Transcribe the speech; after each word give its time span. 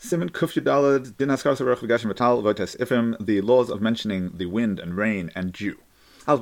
Simon 0.00 0.30
Kufyadalad, 0.30 1.16
Din 1.16 1.28
Haskar 1.28 1.56
Sarach 1.56 1.78
V'Gashem 1.78 2.06
Vital 2.06 2.40
Votes 2.40 2.76
Ifim, 2.76 3.16
the 3.18 3.40
laws 3.40 3.68
of 3.68 3.80
mentioning 3.80 4.30
the 4.32 4.46
wind 4.46 4.78
and 4.78 4.96
rain 4.96 5.28
and 5.34 5.52
dew. 5.52 5.76
We 6.28 6.36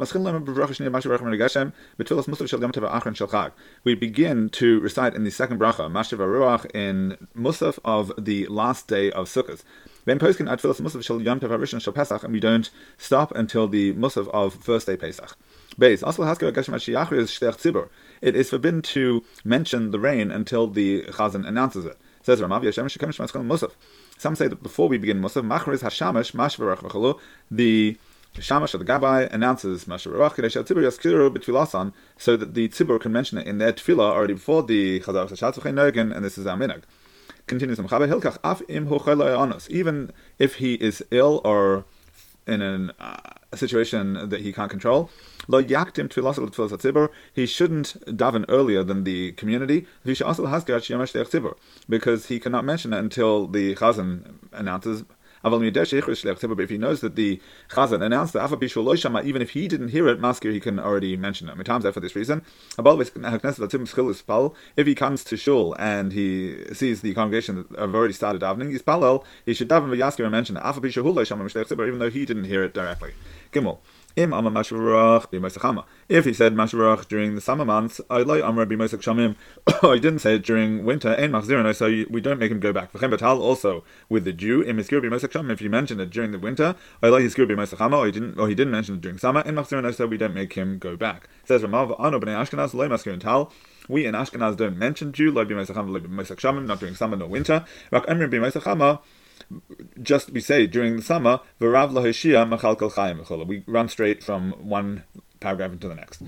begin 3.95 4.51
to 4.51 4.81
recite 4.81 5.15
in 5.15 5.25
the 5.25 5.31
second 5.31 5.59
bracha, 5.59 5.91
Mashiv 5.91 6.19
Ruach, 6.19 6.71
in 6.75 7.17
Musaf 7.35 7.79
of 7.83 8.13
the 8.19 8.47
last 8.49 8.89
day 8.89 9.11
of 9.13 9.27
Sukkot. 9.27 9.63
Then 10.05 10.19
poskin 10.19 10.53
at 10.53 10.61
Musaf 10.61 11.03
Shal 11.03 11.23
Yom 11.23 11.41
Tov 11.41 11.49
Harishon 11.49 11.81
Shal 11.81 11.95
Pesach, 11.95 12.25
and 12.25 12.35
we 12.35 12.41
don't 12.41 12.69
stop 12.99 13.35
until 13.35 13.67
the 13.67 13.95
Musaf 13.95 14.29
of 14.29 14.53
first 14.57 14.87
day 14.87 14.99
Pesach. 14.99 15.35
Base. 15.79 16.03
Also, 16.03 16.25
Haskell 16.25 16.53
Geshem 16.53 16.75
Mashiach 16.75 17.11
is 17.13 17.31
Shtech 17.31 17.57
Tzibur. 17.57 17.89
It 18.21 18.37
is 18.37 18.51
forbidden 18.51 18.83
to 18.83 19.25
mention 19.45 19.93
the 19.93 19.99
rain 19.99 20.31
until 20.31 20.67
the 20.67 21.05
Chazan 21.05 21.47
announces 21.49 21.87
it. 21.87 21.97
Says 22.27 22.41
Ramav 22.41 22.65
Yashem 22.65 22.87
Shekem 22.87 23.15
Shmaskal 23.15 23.47
Musaf. 23.47 23.71
Some 24.19 24.35
say 24.35 24.49
that 24.49 24.61
before 24.61 24.89
we 24.89 24.99
begin 24.99 25.21
Musaf, 25.21 25.47
Machriz 25.47 25.85
Hashamash 25.85 26.33
Mashvarach 26.33 26.79
V'chalu, 26.79 27.21
the 27.53 27.97
Shamash 28.35 28.75
of 28.75 28.81
the 28.81 28.85
Gabbai 28.85 29.33
announces 29.33 29.85
B'Tfilasan, 29.85 31.93
so 32.19 32.37
that 32.37 32.55
the 32.55 32.69
Tzibur 32.69 33.01
can 33.01 33.13
mention 33.13 33.39
it 33.39 33.47
in 33.47 33.59
their 33.59 33.73
Tefillah 33.73 34.11
already 34.11 34.35
before 34.35 34.65
the 34.65 34.99
Chazar 35.03 35.31
Sashatzuchay 35.31 36.17
and 36.17 36.25
this 36.25 36.37
is 36.37 36.49
our 36.49 36.57
minhag. 36.57 36.83
Continues 37.47 37.79
Mechaber 37.79 38.09
Hilkach 38.09 38.39
Af 38.43 38.61
Im 38.69 38.89
even 39.71 40.11
if 40.41 40.57
he 40.57 40.75
is 40.75 41.05
ill 41.13 41.41
or 41.45 41.85
in 42.47 42.63
an, 42.63 42.93
uh, 43.01 43.17
a 43.53 43.57
situation 43.57 44.29
that 44.29 44.41
he 44.41 44.53
can't 44.53 44.71
control. 44.71 45.11
He 45.49 47.47
shouldn't 47.47 47.89
daven 48.07 48.45
earlier 48.49 48.83
than 48.83 49.05
the 49.05 49.33
community. 49.33 49.87
Because 51.89 52.27
he 52.27 52.39
cannot 52.41 52.65
mention 52.65 52.93
it 52.93 52.99
until 52.99 53.47
the 53.47 53.75
chazan 53.75 54.35
announces 54.53 55.05
but 55.51 56.61
if 56.61 56.71
he 56.71 56.79
knows 56.79 57.01
that 57.01 57.15
the 57.15 57.41
Chazan 57.71 58.03
announced 58.03 58.33
the 58.33 58.41
Afa 58.41 58.57
Bishul 58.57 58.85
Loishama, 58.85 59.25
even 59.25 59.43
if 59.43 59.51
he 59.51 59.69
didn't 59.69 59.89
hear 59.89 60.09
it, 60.09 60.21
Maskir, 60.21 60.53
he 60.53 60.61
can 60.61 60.79
already 60.79 61.17
mention 61.17 61.49
it. 61.49 61.65
Times 61.65 61.87
for 61.87 62.01
this 62.01 62.17
reason. 62.17 62.43
If 62.79 63.13
he 64.87 64.95
comes 64.95 65.25
to 65.25 65.37
Shul 65.37 65.75
and 65.79 66.13
he 66.13 66.75
sees 66.75 67.01
the 67.01 67.15
congregation 67.15 67.67
that 67.71 67.79
have 67.79 67.95
already 67.95 68.15
started 68.15 68.43
davening, 68.43 68.71
he's 68.71 68.83
Palel, 68.83 69.25
he 69.45 69.55
should 69.55 69.69
daven 69.69 69.89
Vayaskir 69.89 70.25
and 70.25 70.33
mention 70.33 70.57
it. 70.57 71.73
Even 71.73 71.99
though 71.99 72.11
he 72.11 72.27
didn't 72.27 72.45
hear 72.45 72.65
it 72.65 72.75
directly. 72.75 73.13
Gimel. 73.53 73.79
Im 74.17 74.33
Amma 74.33 74.51
Mashvarach 74.51 75.31
b'Moisachama. 75.31 75.85
If 76.09 76.25
he 76.25 76.33
said 76.33 76.55
Mashvarach 76.55 77.07
during 77.07 77.35
the 77.35 77.41
summer 77.43 77.67
months, 77.67 78.01
I 78.09 78.23
like 78.23 78.43
Amra 78.43 78.65
b'Moisach 78.65 79.03
Shamim. 79.03 79.37
I 79.87 79.99
didn't 79.99 80.21
say 80.21 80.37
it 80.37 80.43
during 80.43 80.87
winter. 80.87 81.11
Ein 81.19 81.33
Machzirano, 81.33 81.75
so 81.77 81.87
we 82.11 82.23
don't 82.23 82.39
make 82.39 82.51
him 82.51 82.59
go 82.59 82.73
back. 82.73 82.95
V'chem 82.95 83.15
Batal 83.15 83.39
also 83.39 83.85
with 84.09 84.25
the 84.25 84.33
Jew. 84.33 84.63
Im 84.63 84.79
Hiskir 84.79 85.03
b'Moisach 85.03 85.33
Shamim. 85.33 85.53
If 85.53 85.61
you 85.61 85.69
mentioned 85.69 86.01
it 86.01 86.09
during 86.09 86.33
the 86.33 86.39
winter, 86.39 86.77
I 87.03 87.09
like 87.09 87.25
Hiskir 87.25 87.47
b'Moisachama, 87.47 87.93
or 87.93 88.07
he 88.07 88.13
didn't, 88.13 88.41
or 88.41 88.49
he 88.49 88.55
didn't 88.55 88.73
mention 88.73 88.95
it 88.95 89.03
during 89.03 89.19
summer. 89.19 89.43
Ein 89.47 89.55
Machzirano, 89.55 89.95
so 89.95 90.07
we 90.07 90.17
don't 90.17 90.33
make 90.33 90.55
him 90.55 90.79
go 90.79 90.97
back. 90.97 91.29
Says 91.45 91.61
Ramav 91.61 91.95
Ano 92.03 92.19
b'nei 92.19 92.43
Ashkenaz 92.43 92.73
loy 92.73 92.89
Maskir 92.89 93.13
and 93.13 93.21
Tal. 93.21 93.53
We 93.87 94.07
in 94.07 94.15
Ashkenaz 94.15 94.57
don't 94.57 94.79
mention 94.79 95.13
Jew, 95.13 95.31
loy 95.31 95.45
b'Moisachama, 95.45 95.91
loy 95.91 96.01
b'Moisach 96.01 96.39
Shamim, 96.39 96.65
not 96.65 96.81
during 96.81 96.95
summer 96.95 97.19
nor 97.19 97.29
winter. 97.29 97.67
Rak 97.91 98.07
Emrim 98.07 98.31
b'Moisachama 98.31 99.01
just 100.03 100.31
we 100.31 100.41
say 100.41 100.67
during 100.67 100.97
the 100.97 101.03
summer, 101.03 101.41
lahishia 101.61 102.59
kol 102.59 103.45
We 103.45 103.63
run 103.67 103.89
straight 103.89 104.23
from 104.23 104.53
one 104.53 105.05
paragraph 105.41 105.73
into 105.73 105.89
the 105.89 105.95
next. 105.95 106.23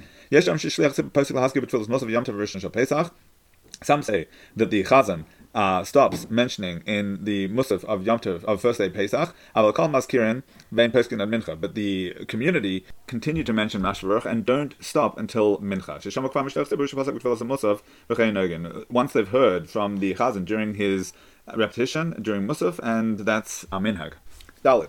Some 3.80 4.02
say 4.02 4.26
that 4.56 4.70
the 4.70 4.82
chazan 4.84 5.24
uh, 5.54 5.82
stops 5.84 6.28
mentioning 6.30 6.82
in 6.86 7.24
the 7.24 7.48
Musaf 7.48 7.84
of 7.84 8.04
Yom 8.06 8.18
Tov 8.18 8.44
of 8.44 8.60
first 8.60 8.78
day 8.78 8.90
Pesach, 8.90 9.34
will 9.56 9.72
call 9.72 9.88
Maskirin 9.88 10.42
Vein 10.70 10.90
Peskin 10.90 11.22
and 11.22 11.32
Mincha, 11.32 11.58
but 11.60 11.74
the 11.74 12.14
community 12.28 12.84
continue 13.06 13.42
to 13.44 13.52
mention 13.52 13.80
Mashvarach 13.82 14.26
and 14.26 14.44
don't 14.44 14.74
stop 14.80 15.18
until 15.18 15.58
Mincha. 15.58 15.98
Once 18.90 19.12
they've 19.12 19.28
heard 19.28 19.70
from 19.70 19.96
the 19.98 20.14
Chazan 20.14 20.44
during 20.44 20.74
his 20.74 21.12
repetition 21.56 22.20
during 22.20 22.46
Musaf, 22.46 22.78
and 22.82 23.20
that's 23.20 23.64
a 23.64 23.78
minhag. 23.78 24.14
Dalit. 24.64 24.88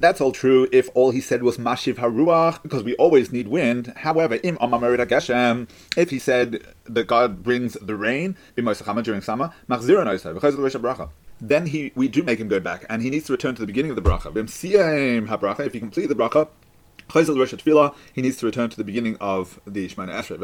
That's 0.00 0.20
all 0.20 0.32
true 0.32 0.68
if 0.72 0.88
all 0.94 1.12
he 1.12 1.20
said 1.20 1.42
was 1.42 1.56
Mashiv 1.56 1.94
Haruach, 1.94 2.62
because 2.62 2.82
we 2.82 2.94
always 2.96 3.30
need 3.30 3.48
wind. 3.48 3.92
However, 3.96 4.38
Im 4.42 4.56
Geshem, 4.58 5.68
if 5.96 6.10
he 6.10 6.18
said 6.18 6.66
that 6.84 7.06
God 7.06 7.42
brings 7.42 7.74
the 7.74 7.94
rain, 7.94 8.36
during 8.56 9.20
summer, 9.20 9.52
then 11.40 11.66
he 11.66 11.92
we 11.94 12.08
do 12.08 12.22
make 12.22 12.38
him 12.38 12.48
go 12.48 12.60
back, 12.60 12.84
and 12.90 13.02
he 13.02 13.10
needs 13.10 13.26
to 13.26 13.32
return 13.32 13.54
to 13.54 13.60
the 13.60 13.66
beginning 13.66 13.90
of 13.90 13.96
the 13.96 14.02
bracha. 14.02 14.36
If 15.66 15.72
he 15.72 15.80
complete 15.80 16.08
the 16.08 16.14
bracha, 16.14 16.48
he 18.14 18.22
needs 18.22 18.36
to 18.38 18.46
return 18.46 18.70
to 18.70 18.76
the 18.76 18.84
beginning 18.84 19.16
of 19.20 19.60
the 19.66 19.88
Shemona 19.88 20.12
Esrei 20.12 20.38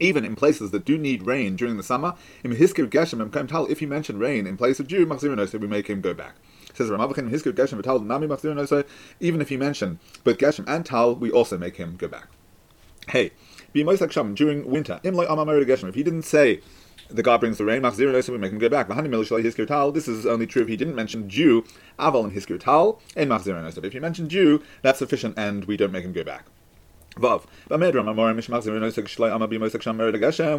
even 0.00 0.24
in 0.24 0.34
places 0.34 0.70
that 0.72 0.84
do 0.84 0.98
need 0.98 1.22
rain 1.24 1.54
during 1.54 1.76
the 1.76 1.82
summer, 1.82 2.14
if 2.42 3.78
he 3.78 3.86
mentioned 3.86 4.18
rain 4.18 4.46
in 4.46 4.56
place 4.56 4.80
of 4.80 4.88
dew, 4.88 5.06
we 5.06 5.66
make 5.66 5.86
him 5.88 6.00
go 6.00 6.14
back. 6.14 6.36
Says 6.74 6.88
Ramavachin, 6.88 7.30
Hiskir 7.30 7.52
Geshem 7.52 7.82
Tal 7.82 8.00
Nami 8.00 8.26
even 9.20 9.40
if 9.40 9.48
he 9.48 9.56
mentioned 9.56 9.98
both 10.24 10.38
Geshem 10.38 10.64
and 10.66 10.86
Tal, 10.86 11.14
we 11.14 11.30
also 11.30 11.58
make 11.58 11.76
him 11.76 11.96
go 11.96 12.08
back. 12.08 12.28
Hey, 13.08 13.32
during 13.74 14.70
winter, 14.70 15.00
if 15.02 15.94
he 15.94 16.02
didn't 16.02 16.22
say 16.22 16.60
the 17.08 17.22
God 17.22 17.40
brings 17.40 17.58
the 17.58 17.64
rain, 17.64 17.82
we 17.82 18.38
make 18.38 18.52
him 18.52 18.58
go 18.58 18.68
back. 18.68 18.88
This 18.88 20.08
is 20.08 20.26
only 20.26 20.46
true 20.46 20.62
if 20.62 20.68
he 20.68 20.76
didn't 20.76 20.94
mention 20.94 21.28
Jew, 21.28 21.64
Aval 21.98 22.24
and 22.24 22.32
Hiskir 22.32 22.60
Tal, 22.60 23.00
and 23.16 23.32
If 23.32 23.92
he 23.92 23.98
mentioned 23.98 24.30
Jew, 24.30 24.62
that's 24.82 25.00
sufficient 25.00 25.36
and 25.36 25.64
we 25.64 25.76
don't 25.76 25.90
make 25.92 26.04
him 26.04 26.12
go 26.12 26.22
back. 26.22 26.46
Vav. 27.20 27.44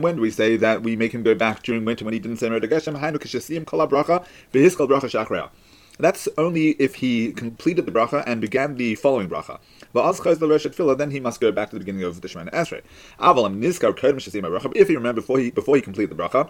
When 0.02 0.16
do 0.16 0.22
we 0.22 0.32
say 0.32 0.58
that 0.58 0.84
we 0.84 0.96
make 0.96 1.12
him 1.14 1.24
go 1.24 1.36
back 1.36 1.64
during 1.64 1.84
winter 1.86 2.06
when 2.06 2.14
he 2.14 2.20
didn't 2.20 2.38
say 2.38 2.48
Mered 2.48 2.64
Geshem? 2.64 2.98
That's 6.00 6.28
only 6.38 6.70
if 6.72 6.96
he 6.96 7.32
completed 7.34 7.86
the 7.86 7.92
bracha 7.92 8.24
and 8.26 8.42
began 8.42 8.76
the 8.76 8.96
following 8.96 9.30
bracha. 9.30 9.60
Then 10.98 11.12
he 11.12 11.20
must 11.20 11.42
go 11.42 11.52
back 11.52 11.70
to 11.70 11.76
the 11.76 11.80
beginning 11.80 12.04
of 12.04 12.22
the 12.22 12.28
Shemona 12.28 12.52
Esrei. 12.52 12.82
If 14.76 14.88
he 14.88 14.96
remembered 14.96 15.22
before 15.22 15.40
he 15.40 15.52
before 15.52 15.76
he 15.76 15.82
completed 15.82 16.18
the 16.18 16.24
bracha, 16.24 16.50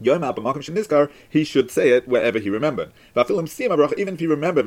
he 0.00 1.44
should 1.44 1.70
say 1.70 1.90
it 1.90 2.08
wherever 2.08 2.38
he 2.38 2.50
remembered. 2.50 2.90
Even 3.16 3.46
if 3.46 4.20
he 4.20 4.26
remembered, 4.26 4.66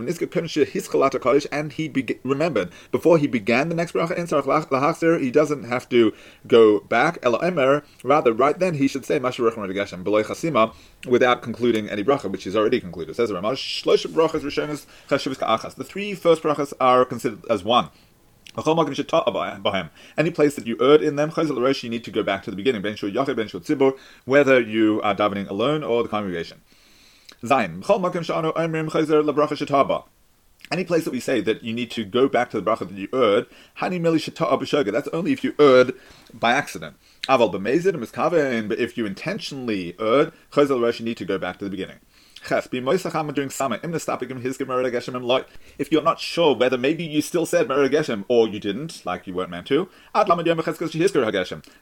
and 1.51 1.73
he 1.73 1.88
be- 1.88 2.19
remembered 2.23 2.69
before 2.91 3.17
he 3.17 3.28
began 3.28 3.69
the 3.69 3.75
next 3.75 3.94
bracha 3.94 5.19
he 5.19 5.31
doesn't 5.31 5.63
have 5.63 5.90
to 5.90 6.13
go 6.47 6.79
back. 6.81 7.17
Rather, 8.03 8.34
right 8.34 8.59
then 8.59 8.75
he 8.75 8.88
should 8.88 9.06
say 9.06 9.19
without 11.07 11.41
concluding 11.41 11.90
any 11.90 12.03
bracha, 12.03 12.31
which 12.31 12.47
is 12.47 12.56
already 12.56 12.79
concluded. 12.79 13.16
Says 13.16 13.29
The 13.29 13.41
three 15.85 16.16
first 16.16 16.44
brachas 16.44 16.73
are 16.79 17.06
considered 17.06 17.41
as 17.50 17.63
one. 17.63 17.90
Any 18.57 20.31
place 20.31 20.55
that 20.55 20.65
you 20.65 20.77
erred 20.81 21.01
in 21.01 21.15
them, 21.15 21.31
you 21.37 21.89
need 21.89 22.03
to 22.03 22.11
go 22.11 22.23
back 22.23 22.43
to 22.43 22.51
the 22.51 22.57
beginning. 22.57 22.81
Whether 24.25 24.59
you 24.59 25.01
are 25.03 25.15
davening 25.15 25.49
alone 25.49 25.83
or 25.83 26.03
the 26.03 26.09
congregation. 26.09 26.61
Any 30.71 30.83
place 30.83 31.03
that 31.05 31.11
we 31.11 31.19
say 31.19 31.41
that 31.41 31.63
you 31.63 31.73
need 31.73 31.89
to 31.91 32.03
go 32.03 32.27
back 32.27 32.49
to 32.51 32.59
the 32.59 32.69
bracha 32.69 32.87
that 32.87 32.91
you 32.91 33.07
erred, 33.13 33.47
that's 34.93 35.07
only 35.07 35.31
if 35.31 35.43
you 35.43 35.55
erred 35.57 35.93
by 36.33 36.51
accident. 36.51 36.95
But 37.27 38.79
if 38.79 38.97
you 38.97 39.05
intentionally 39.05 39.95
erred, 39.99 40.31
you 40.55 41.05
need 41.05 41.17
to 41.17 41.25
go 41.25 41.37
back 41.37 41.57
to 41.59 41.66
the 41.66 41.71
beginning. 41.71 41.99
If 42.44 42.72
you're 45.91 46.02
not 46.02 46.20
sure 46.20 46.56
whether 46.56 46.78
maybe 46.78 47.03
you 47.03 47.22
still 47.22 47.46
said 47.46 47.68
Merageshem 47.68 48.26
or 48.28 48.47
you 48.47 48.59
didn't, 48.59 49.06
like 49.06 49.28
you 49.28 49.34
weren't 49.34 49.50
meant 49.50 49.68
to, 49.68 49.90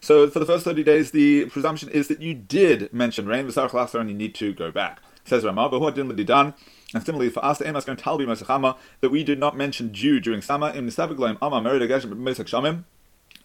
so 0.01 0.29
for 0.29 0.39
the 0.39 0.45
first 0.45 0.65
30 0.65 0.83
days, 0.83 1.11
the 1.11 1.45
presumption 1.45 1.89
is 1.89 2.07
that 2.07 2.21
you 2.21 2.33
did 2.33 2.93
mention 2.93 3.27
rain, 3.27 3.47
and 3.47 4.09
you 4.09 4.15
need 4.15 4.35
to 4.35 4.53
go 4.53 4.71
back. 4.71 4.99
Says 5.25 5.43
Ramah, 5.43 5.69
and 6.93 7.03
similarly, 7.03 7.29
for 7.29 7.43
us, 7.43 7.57
the 7.57 7.65
Emas 7.65 7.85
going 7.85 7.97
to 7.97 8.75
that 9.01 9.09
we 9.09 9.23
did 9.23 9.39
not 9.39 9.57
mention 9.57 9.93
Jew 9.93 10.19
during 10.21 10.41
summer 10.41 10.71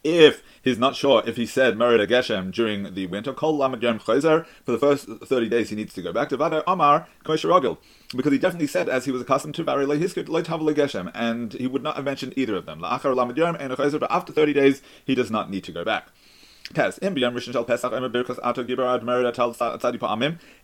if 0.05 0.43
he's 0.63 0.79
not 0.79 0.97
sure 0.97 1.23
if 1.27 1.37
he 1.37 1.47
said 1.47 1.77
Merid 1.77 2.07
Geshem 2.09 2.53
during 2.53 2.95
the 2.95 3.07
winter, 3.07 3.33
Kol 3.33 3.57
Lamed 3.57 3.83
Yom 3.83 3.99
Chayzer, 3.99 4.47
for 4.65 4.73
the 4.73 4.79
first 4.79 5.07
30 5.07 5.49
days 5.49 5.71
he 5.71 5.77
needs 5.77 5.95
to 5.95 6.03
go 6.03 6.13
back 6.13 6.29
to 6.31 6.37
Vado 6.37 6.63
Amar 6.67 7.07
Rogel, 7.25 7.79
because 8.15 8.33
he 8.33 8.39
definitely 8.39 8.67
said, 8.67 8.89
as 8.89 9.05
he 9.05 9.13
was 9.13 9.23
accustomed 9.23 9.55
to, 9.55 9.65
Vari 9.65 9.87
Geshem, 9.87 11.11
and 11.15 11.53
he 11.55 11.67
would 11.67 11.83
not 11.83 11.97
have 11.97 12.05
mentioned 12.05 12.35
either 12.37 12.57
of 12.57 12.67
them. 12.67 12.81
La'achar 12.81 13.15
Lamed 13.15 13.39
and 13.39 13.73
Chayzer, 13.73 14.01
but 14.01 14.11
after 14.11 14.33
30 14.33 14.53
days 14.53 14.83
he 15.05 15.15
does 15.15 15.31
not 15.31 15.51
need 15.51 15.65
to 15.65 15.73
go 15.73 15.85
back. 15.85 16.09
Merida. 16.75 17.33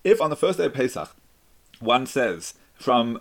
If 0.04 0.20
on 0.20 0.30
the 0.30 0.36
first 0.36 0.58
day 0.58 0.64
of 0.64 0.74
Pesach, 0.74 1.10
one 1.80 2.06
says 2.06 2.54
from 2.74 3.20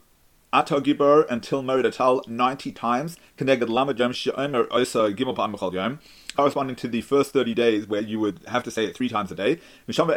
Ato 0.53 0.79
Gibor 0.79 1.25
until 1.29 1.61
Merida 1.61 1.91
Tal 1.91 2.21
90 2.25 2.71
times, 2.71 3.17
connected 3.35 3.69
Yom 3.69 4.13
She'omer 4.13 4.65
Osa 4.71 5.11
Gimel 5.11 5.35
Pa'am 5.35 5.53
Yom, 5.73 5.99
corresponding 6.37 6.77
to 6.77 6.87
the 6.87 7.01
first 7.01 7.33
30 7.33 7.53
days 7.53 7.87
where 7.87 8.01
you 8.01 8.19
would 8.19 8.39
have 8.47 8.63
to 8.63 8.71
say 8.71 8.85
it 8.85 8.95
three 8.95 9.09
times 9.09 9.29
a 9.31 9.35
day. 9.35 9.59
From 9.91 10.07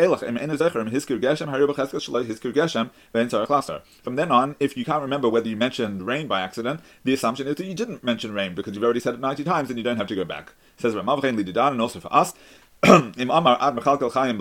then 4.17 4.31
on, 4.31 4.57
if 4.61 4.77
you 4.77 4.85
can't 4.85 5.03
remember 5.03 5.29
whether 5.29 5.49
you 5.49 5.57
mentioned 5.57 6.07
rain 6.07 6.29
by 6.29 6.41
accident, 6.41 6.81
the 7.03 7.13
assumption 7.13 7.49
is 7.49 7.57
that 7.57 7.67
you 7.67 7.75
didn't 7.75 8.05
mention 8.05 8.33
rain 8.33 8.55
because 8.55 8.75
you've 8.75 8.85
already 8.85 9.01
said 9.01 9.15
it 9.15 9.21
90 9.21 9.43
times 9.43 9.69
and 9.69 9.79
you 9.79 9.85
don't 9.85 9.97
have 9.97 10.07
to 10.07 10.15
go 10.15 10.25
back. 10.25 10.53
Says 10.77 10.95
Ramav 10.95 11.23
Lididan, 11.23 11.73
and 11.73 11.81
also 11.81 11.99
for 11.99 12.15
us, 12.15 12.35
Im 12.85 13.31
Amar 13.31 13.59
Ad 13.61 13.75
Maskishim 13.75 14.39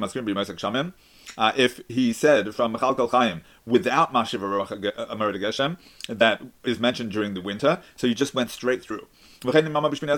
Maskrim 0.00 0.24
Shamim, 0.58 0.92
uh, 1.36 1.52
if 1.56 1.80
he 1.88 2.12
said 2.12 2.54
from 2.54 2.74
Mechalkel 2.74 3.10
Chaim 3.10 3.42
without 3.66 4.12
Mashiv 4.12 4.40
Aruach 4.40 4.70
Amorad 5.10 5.40
Geshem, 5.40 5.78
that 6.08 6.42
is 6.64 6.78
mentioned 6.78 7.12
during 7.12 7.34
the 7.34 7.40
winter, 7.40 7.80
so 7.96 8.06
you 8.06 8.14
just 8.14 8.34
went 8.34 8.50
straight 8.50 8.82
through. 8.82 9.06
Similarly 9.42 9.74
on 9.74 9.92
Shemini 9.94 10.16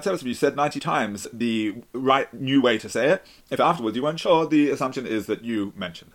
Atzeres, 0.00 0.14
if 0.14 0.22
you 0.22 0.34
said 0.34 0.54
90 0.54 0.80
times 0.80 1.26
the 1.32 1.74
right 1.92 2.32
new 2.32 2.62
way 2.62 2.78
to 2.78 2.88
say 2.88 3.08
it, 3.10 3.26
if 3.50 3.58
afterwards 3.58 3.96
you 3.96 4.02
weren't 4.04 4.20
sure, 4.20 4.46
the 4.46 4.70
assumption 4.70 5.06
is 5.06 5.26
that 5.26 5.42
you 5.44 5.72
mentioned. 5.76 6.12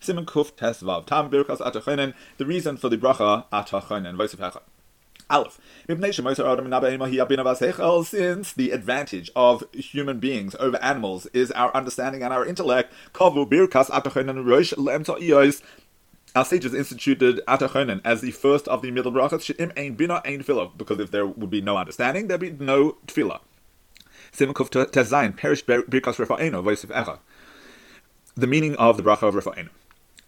Simon 0.00 0.26
Kuf 0.26 0.56
Tes 0.56 0.80
Tam 0.80 1.30
Birkas 1.30 1.60
Atachonen, 1.60 2.12
the 2.38 2.46
reason 2.46 2.76
for 2.76 2.88
the 2.88 2.98
bracha 2.98 3.44
Atachonen, 3.52 4.16
Hecha. 4.16 4.60
Aleph. 5.30 5.58
Since 5.86 6.00
the 8.52 8.70
advantage 8.72 9.30
of 9.34 9.64
human 9.72 10.20
beings 10.20 10.54
over 10.60 10.76
animals 10.82 11.26
is 11.26 11.50
our 11.52 11.74
understanding 11.74 12.22
and 12.22 12.32
our 12.32 12.46
intellect, 12.46 12.92
our 16.36 16.44
sages 16.44 16.74
instituted 16.74 17.40
Atachonen 17.46 18.00
as 18.04 18.20
the 18.20 18.32
first 18.32 18.66
of 18.68 18.82
the 18.82 18.90
middle 18.90 19.12
brachas, 19.12 20.76
because 20.76 20.98
if 20.98 21.10
there 21.10 21.26
would 21.26 21.50
be 21.50 21.60
no 21.60 21.76
understanding, 21.76 22.26
there'd 22.26 22.40
be 22.40 22.50
no 22.50 22.96
tefillah. 23.06 23.38
The 24.36 24.46
meaning 28.48 28.74
of 28.76 28.96
the 28.96 29.02
bracha 29.04 29.28
of 29.28 29.34
Rafa'enu. 29.36 29.68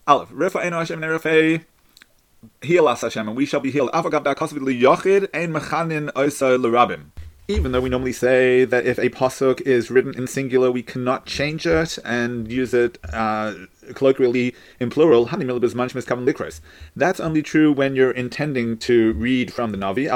Aleph. 0.07 0.31
Rafa'enu 0.31 0.71
Hashem 0.71 1.01
Nerafei 1.01 1.65
heal 2.63 2.89
us 2.89 3.03
Hashem, 3.03 3.29
and 3.29 3.37
we 3.37 3.47
shall 3.47 3.61
be 3.61 3.71
healed. 3.71 3.91
Even 7.49 7.71
though 7.71 7.81
we 7.81 7.89
normally 7.89 8.13
say 8.13 8.65
that 8.65 8.85
if 8.87 8.99
a 8.99 9.09
pasuk 9.09 9.61
is 9.61 9.89
written 9.89 10.13
in 10.19 10.27
singular, 10.27 10.73
we 10.73 10.83
cannot 10.83 11.27
change 11.27 11.65
it 11.65 11.97
and 12.05 12.51
use 12.51 12.75
it 12.75 12.99
uh, 13.13 13.55
colloquially 13.95 14.53
in 14.81 14.91
plural. 14.91 15.27
That's 16.97 17.21
only 17.21 17.43
true 17.43 17.73
when 17.73 17.95
you're 17.95 18.11
intending 18.11 18.79
to 18.79 19.13
read 19.13 19.53
from 19.53 19.71
the 19.71 19.79
Navi. 19.79 20.09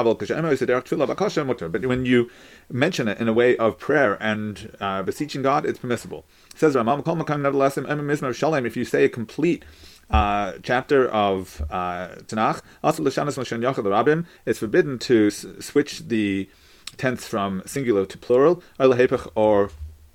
But 1.71 1.85
when 1.85 2.05
you 2.05 2.29
mention 2.69 3.07
it 3.07 3.17
in 3.17 3.29
a 3.29 3.33
way 3.33 3.55
of 3.55 3.79
prayer 3.79 4.17
and 4.21 4.75
uh, 4.81 5.01
beseeching 5.03 5.41
God, 5.41 5.65
it's 5.65 5.79
permissible. 5.79 6.25
says 6.53 6.75
Ramam, 6.75 6.97
nevertheless, 7.39 7.77
if 7.77 8.75
you 8.75 8.83
say 8.83 9.05
a 9.05 9.09
complete 9.09 9.63
uh, 10.11 10.53
chapter 10.63 11.07
of 11.09 11.61
uh, 11.69 12.09
Tanakh, 12.27 12.61
also 12.83 13.03
Lashanas 13.03 13.37
Moshen 13.37 13.61
Yachad 13.61 13.89
Rabin, 13.89 14.27
it's 14.45 14.59
forbidden 14.59 14.99
to 14.99 15.27
s- 15.27 15.45
switch 15.59 16.07
the 16.07 16.49
tense 16.97 17.25
from 17.25 17.63
singular 17.65 18.05
to 18.05 18.17
plural, 18.17 18.61
or 18.79 19.69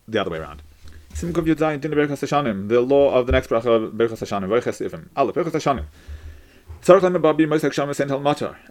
the 0.09 0.21
other 0.21 0.31
way 0.31 0.39
around. 0.39 0.63
The 2.69 2.81
law 2.81 3.15
of 3.15 3.27
the 3.27 3.33
next 3.33 3.49
bracha 3.49 3.91
Berchas 3.91 4.21
Hashanim. 4.21 5.09
Allah, 5.17 5.33
Berchas 5.33 5.53
Hashanim. 5.53 5.85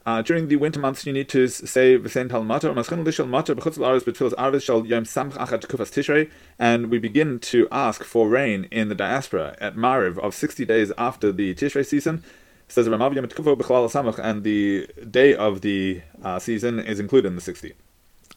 Uh, 0.06 0.22
during 0.22 0.48
the 0.48 0.56
winter 0.56 0.80
months, 0.80 1.06
you 1.06 1.14
need 1.14 1.28
to 1.30 1.48
say 1.48 1.98
V'sein 1.98 2.30
Tal 2.30 2.44
Matar, 2.44 2.74
Maschin 2.74 3.04
Lishal 3.04 3.28
Matar, 3.28 3.56
B'chutz 3.56 3.78
L'Aretz 3.78 4.04
B'tfilas 4.04 4.34
Arvis 4.34 4.64
Shal 4.64 4.86
Yom 4.86 5.04
Samch 5.04 5.34
Achat 5.34 5.68
Kufas 5.68 5.92
Tishrei, 5.92 6.30
and 6.58 6.90
we 6.90 6.98
begin 6.98 7.40
to 7.40 7.68
ask 7.72 8.04
for 8.04 8.30
rain 8.30 8.68
in 8.72 8.90
the 8.90 8.96
diaspora 8.96 9.56
at 9.60 9.76
Mariv 9.76 10.18
of 10.20 10.34
60 10.34 10.64
days 10.66 10.92
after 10.98 11.32
the 11.32 11.54
Tishrei 11.56 11.86
season. 11.86 12.24
Says 12.68 12.88
Ramav 12.88 13.16
Yom 13.16 13.28
Tkufo 13.28 13.58
B'chlal 13.58 13.90
Samach, 13.90 14.20
and 14.20 14.44
the 14.44 14.88
day 15.10 15.36
of 15.36 15.62
the 15.62 16.02
uh, 16.24 16.40
season 16.40 16.80
is 16.80 17.00
included 17.00 17.28
in 17.28 17.36
the 17.36 17.42
60. 17.42 17.74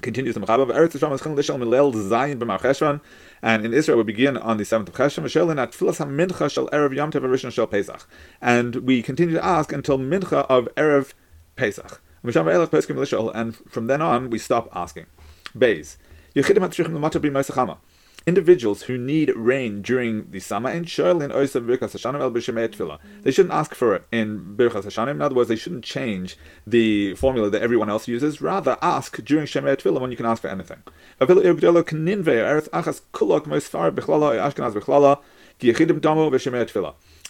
Continues 0.00 0.34
the 0.34 0.40
Mechaber, 0.40 0.70
Eretz 0.70 0.92
Yisrael 0.92 1.10
Maschin 1.10 1.34
Lishal 1.34 1.58
Milel 1.58 1.92
Zayin 1.92 2.38
B'mar 2.38 2.60
Cheshvan, 2.60 3.00
and 3.42 3.64
in 3.64 3.74
Israel, 3.74 3.98
we 3.98 4.04
begin 4.04 4.36
on 4.36 4.56
the 4.56 4.64
seventh 4.64 4.88
of 4.90 4.94
Cheshvan, 4.94 5.60
at 5.60 5.72
Tfilas 5.72 6.52
Shel 6.52 6.68
Erev 6.68 6.94
Yom 6.94 7.10
Shel 7.50 7.66
Pesach. 7.66 8.08
And 8.40 8.76
we 8.76 9.02
continue 9.02 9.34
to 9.34 9.44
ask 9.44 9.72
until 9.72 9.98
Mincha 9.98 10.46
of 10.48 10.68
Erev 10.76 11.14
Pesach. 11.56 12.00
And 12.22 13.56
from 13.68 13.86
then 13.86 14.02
on, 14.02 14.30
we 14.30 14.38
stop 14.38 14.68
asking. 14.72 15.06
Beis 15.56 15.96
individuals 18.28 18.82
who 18.82 18.98
need 18.98 19.34
rain 19.34 19.80
during 19.80 20.30
the 20.30 20.38
summer 20.38 20.69
and 20.69 20.86
in. 20.86 21.30
They 23.22 23.30
shouldn't 23.30 23.54
ask 23.54 23.75
for 23.75 23.94
it 23.94 24.04
in 24.12 24.54
Birchas 24.54 24.84
Hashanim. 24.84 25.12
In 25.12 25.22
other 25.22 25.34
words, 25.34 25.48
they 25.48 25.56
shouldn't 25.56 25.84
change 25.84 26.36
the 26.66 27.14
formula 27.14 27.48
that 27.48 27.62
everyone 27.62 27.88
else 27.88 28.06
uses. 28.06 28.42
Rather, 28.42 28.76
ask 28.82 29.25
during 29.25 29.46
Shemei 29.46 29.76
Tefillah 29.76 30.00
when 30.02 30.10
you 30.10 30.16
can 30.19 30.26
ask 30.26 30.42
for 30.42 30.48
anything. 30.48 30.82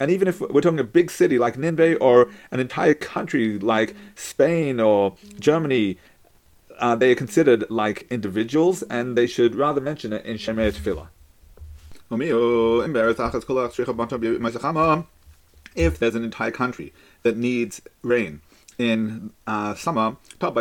And 0.01 0.11
even 0.11 0.27
if 0.27 0.41
we're 0.41 0.61
talking 0.61 0.79
a 0.79 0.83
big 0.83 1.11
city 1.11 1.39
like 1.39 1.57
Nineveh 1.57 1.95
or 1.97 2.29
an 2.51 2.59
entire 2.59 2.93
country 2.93 3.57
like 3.57 3.95
Spain 4.15 4.79
or 4.81 5.15
Germany, 5.39 5.97
uh, 6.79 6.95
they 6.95 7.11
are 7.11 7.15
considered 7.15 7.69
like 7.69 8.07
individuals, 8.09 8.83
and 8.83 9.17
they 9.17 9.27
should 9.27 9.55
rather 9.55 9.81
mention 9.81 10.13
it 10.13 10.25
in 10.25 10.37
Shemei 10.37 10.71
Tefillah. 10.71 11.09
If 15.75 15.99
there's 15.99 16.15
an 16.15 16.23
entire 16.23 16.51
country 16.51 16.93
that 17.23 17.37
needs 17.37 17.81
rain 18.01 18.41
in 18.79 19.31
uh, 19.45 19.75
summer, 19.75 20.17
if 20.41 20.57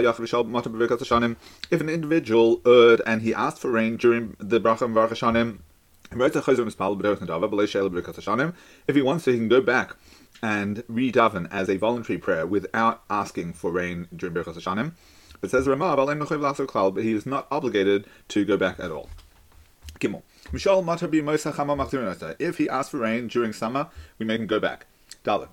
an 1.81 1.88
individual 1.88 2.61
erred 2.67 3.00
and 3.06 3.23
he 3.23 3.32
asked 3.32 3.61
for 3.61 3.70
rain 3.70 3.97
during 3.97 4.37
the 4.38 4.61
bracha 4.61 4.82
and 4.82 4.94
Hashanim, 4.94 5.60
if 8.87 8.96
he 8.96 9.03
wants 9.03 9.25
to, 9.25 9.32
he 9.32 9.39
can 9.39 9.48
go 9.48 9.60
back 9.60 9.94
and 10.43 10.82
read 10.89 11.15
daven 11.15 11.48
as 11.51 11.69
a 11.69 11.77
voluntary 11.77 12.19
prayer 12.19 12.46
without 12.46 13.03
asking 13.10 13.53
for 13.53 13.70
rain 13.70 14.08
during 14.15 14.34
Birchas 14.34 14.56
Hashanim. 14.56 14.93
But 15.41 15.51
says 15.51 15.67
Ramav, 15.67 16.95
but 16.95 17.05
he 17.05 17.13
is 17.13 17.27
not 17.27 17.47
obligated 17.51 18.07
to 18.29 18.45
go 18.45 18.57
back 18.57 18.81
at 18.81 18.91
all. 18.91 19.09
Gimel. 20.01 20.23
If 22.41 22.59
he 22.59 22.69
asks 22.69 22.91
for 22.91 22.99
rain 22.99 23.29
during 23.29 23.53
summer, 23.53 23.89
we 24.19 24.27
make 24.27 24.41
him 24.41 24.47
go 24.47 24.59
back. 24.59 24.87
Dalet. 25.25 25.49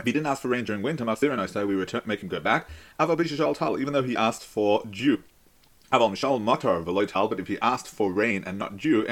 If 0.00 0.06
he 0.06 0.12
didn't 0.12 0.26
ask 0.26 0.42
for 0.42 0.48
rain 0.48 0.64
during 0.64 0.82
winter, 0.82 1.04
we 1.04 1.74
return, 1.74 2.02
make 2.06 2.20
him 2.20 2.28
go 2.28 2.40
back. 2.40 2.68
Even 3.00 3.92
though 3.92 4.02
he 4.02 4.16
asked 4.16 4.44
for 4.44 4.82
dew. 4.90 5.22
But 5.90 7.40
if 7.40 7.48
he 7.48 7.58
asked 7.60 7.88
for 7.88 8.12
rain 8.12 8.42
and 8.44 8.58
not 8.58 8.76
dew, 8.76 9.06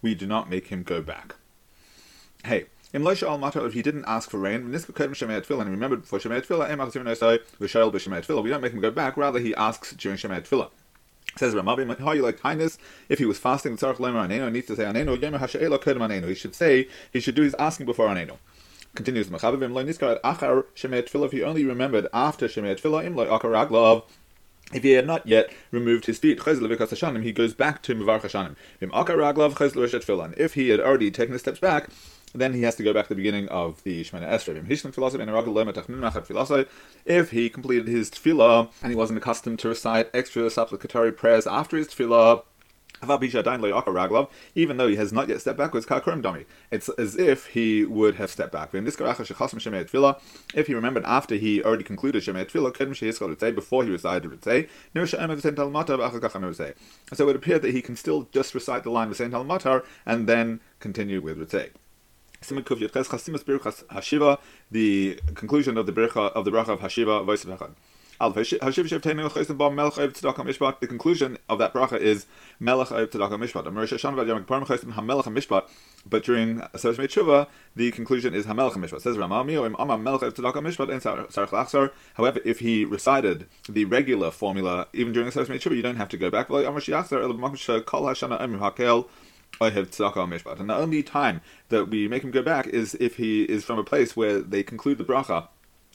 we 0.00 0.14
do 0.14 0.26
not 0.26 0.48
make 0.48 0.68
him 0.68 0.82
go 0.82 1.02
back. 1.02 1.34
Hey, 2.44 2.66
in 2.92 3.02
Loisha 3.02 3.26
al 3.28 3.66
if 3.66 3.72
he 3.72 3.82
didn't 3.82 4.04
ask 4.06 4.30
for 4.30 4.38
rain, 4.38 4.62
and 4.62 4.72
remembered 4.72 6.02
before 6.02 6.18
Shemayat 6.18 6.46
Tfilah, 6.46 8.42
we 8.42 8.50
don't 8.50 8.60
make 8.60 8.72
him 8.72 8.80
go 8.80 8.90
back, 8.90 9.16
rather 9.16 9.38
he 9.38 9.54
asks 9.54 9.92
during 9.94 10.16
Shemayat 10.16 10.48
Tfilah. 10.48 10.70
Says 11.36 11.54
Ramabi, 11.54 11.98
how 11.98 12.12
you 12.12 12.22
like 12.22 12.40
kindness? 12.40 12.78
If 13.08 13.18
he 13.18 13.26
was 13.26 13.38
fasting, 13.38 13.72
needs 13.72 13.80
to 13.80 13.88
say 13.88 14.84
Aneno. 14.84 16.28
He 16.28 16.34
should 16.34 16.54
say 16.54 16.88
he 17.12 17.20
should 17.20 17.34
do 17.34 17.42
his 17.42 17.54
asking 17.58 17.86
before 17.86 18.08
Aneno. 18.08 18.38
Continues 18.94 19.28
Machavim 19.28 19.72
lo 19.74 19.84
niskar 19.84 20.18
achar 20.22 20.64
Shemayat 20.74 21.10
Tfilah. 21.10 21.26
If 21.26 21.32
he 21.32 21.42
only 21.42 21.64
remembered 21.64 22.06
after 22.14 22.48
Shemayat 22.48 22.80
Tfilah, 22.80 23.04
im 23.04 23.16
lo 23.16 23.26
akar 23.26 23.50
raglav. 23.50 24.04
If 24.72 24.82
he 24.82 24.92
had 24.92 25.06
not 25.06 25.24
yet 25.26 25.50
removed 25.70 26.06
his 26.06 26.18
feet, 26.18 26.40
he 26.44 27.32
goes 27.32 27.54
back 27.54 27.82
to 27.82 27.94
Mavar 27.94 28.20
Hashanim. 28.20 28.56
If 30.36 30.54
he 30.54 30.68
had 30.70 30.80
already 30.80 31.10
taken 31.12 31.32
the 31.34 31.38
steps 31.38 31.60
back, 31.60 31.88
then 32.40 32.54
he 32.54 32.62
has 32.62 32.76
to 32.76 32.82
go 32.82 32.92
back 32.92 33.04
to 33.04 33.08
the 33.10 33.16
beginning 33.16 33.48
of 33.48 33.82
the 33.82 34.04
Shemona 34.04 34.28
Esrei. 34.28 34.66
If 37.04 37.30
he 37.30 37.48
completed 37.48 37.88
his 37.88 38.10
tefillah 38.10 38.70
and 38.82 38.92
he 38.92 38.96
wasn't 38.96 39.18
accustomed 39.18 39.58
to 39.60 39.68
recite 39.68 40.10
extra 40.14 40.48
supplicatory 40.50 41.12
prayers 41.12 41.46
after 41.46 41.76
his 41.76 41.88
tefillah, 41.88 42.42
even 44.54 44.76
though 44.78 44.88
he 44.88 44.96
has 44.96 45.12
not 45.12 45.28
yet 45.28 45.38
stepped 45.40 45.58
backwards, 45.58 45.86
it's 46.70 46.88
as 46.88 47.16
if 47.16 47.46
he 47.48 47.84
would 47.84 48.14
have 48.14 48.30
stepped 48.30 48.52
back. 48.52 48.70
If 48.72 50.66
he 50.66 50.74
remembered 50.74 51.04
after 51.04 51.34
he 51.34 51.62
already 51.62 51.84
concluded 51.84 52.22
Shemei 52.22 53.54
before 53.54 53.84
he 53.84 53.90
recited 53.90 54.30
Ritzei, 54.30 54.68
so 57.12 57.24
it 57.24 57.26
would 57.26 57.36
appear 57.36 57.58
that 57.58 57.74
he 57.74 57.82
can 57.82 57.96
still 57.96 58.28
just 58.32 58.54
recite 58.54 58.82
the 58.82 58.90
line 58.90 59.08
of 59.08 59.16
Saint 59.16 59.34
Matar 59.34 59.84
and 60.06 60.26
then 60.26 60.60
continue 60.80 61.20
with 61.20 61.36
Ritzei. 61.38 61.72
The 64.70 65.20
conclusion 65.34 65.78
of 65.78 65.86
the 65.86 65.92
bracha 65.92 66.32
of 66.32 66.44
the 66.44 66.50
bracha 66.50 66.68
of 66.68 66.80
Hashiva 66.80 67.74
the 68.18 68.34
conclusion 70.86 71.38
of 71.48 71.58
that 71.58 71.74
bracha 71.74 71.98
is 71.98 72.26
Melech 72.58 72.88
Oiv 72.88 73.08
Tzedakah 73.08 73.38
Mishpat. 75.28 75.68
But 76.08 76.24
during 76.24 76.62
Seres 76.76 76.98
Tshuva, 76.98 77.48
the 77.74 77.90
conclusion 77.90 78.34
is 78.34 78.46
Hamelech 78.46 78.72
Mishpat. 78.72 79.02
Says 79.02 79.16
Mishpat. 81.58 81.90
However, 82.14 82.40
if 82.44 82.60
he 82.60 82.84
recited 82.84 83.46
the 83.68 83.84
regular 83.84 84.30
formula, 84.30 84.86
even 84.94 85.12
during 85.12 85.30
Seres 85.30 85.48
Tshuva, 85.48 85.76
you 85.76 85.82
don't 85.82 85.96
have 85.96 86.08
to 86.08 86.16
go 86.16 86.30
back. 86.30 86.48
And 89.60 89.70
the 90.70 90.76
only 90.76 91.02
time 91.02 91.40
that 91.70 91.88
we 91.88 92.08
make 92.08 92.22
him 92.22 92.30
go 92.30 92.42
back 92.42 92.66
is 92.66 92.94
if 93.00 93.16
he 93.16 93.44
is 93.44 93.64
from 93.64 93.78
a 93.78 93.84
place 93.84 94.16
where 94.16 94.40
they 94.40 94.62
conclude 94.62 94.98
the 94.98 95.04
bracha 95.04 95.48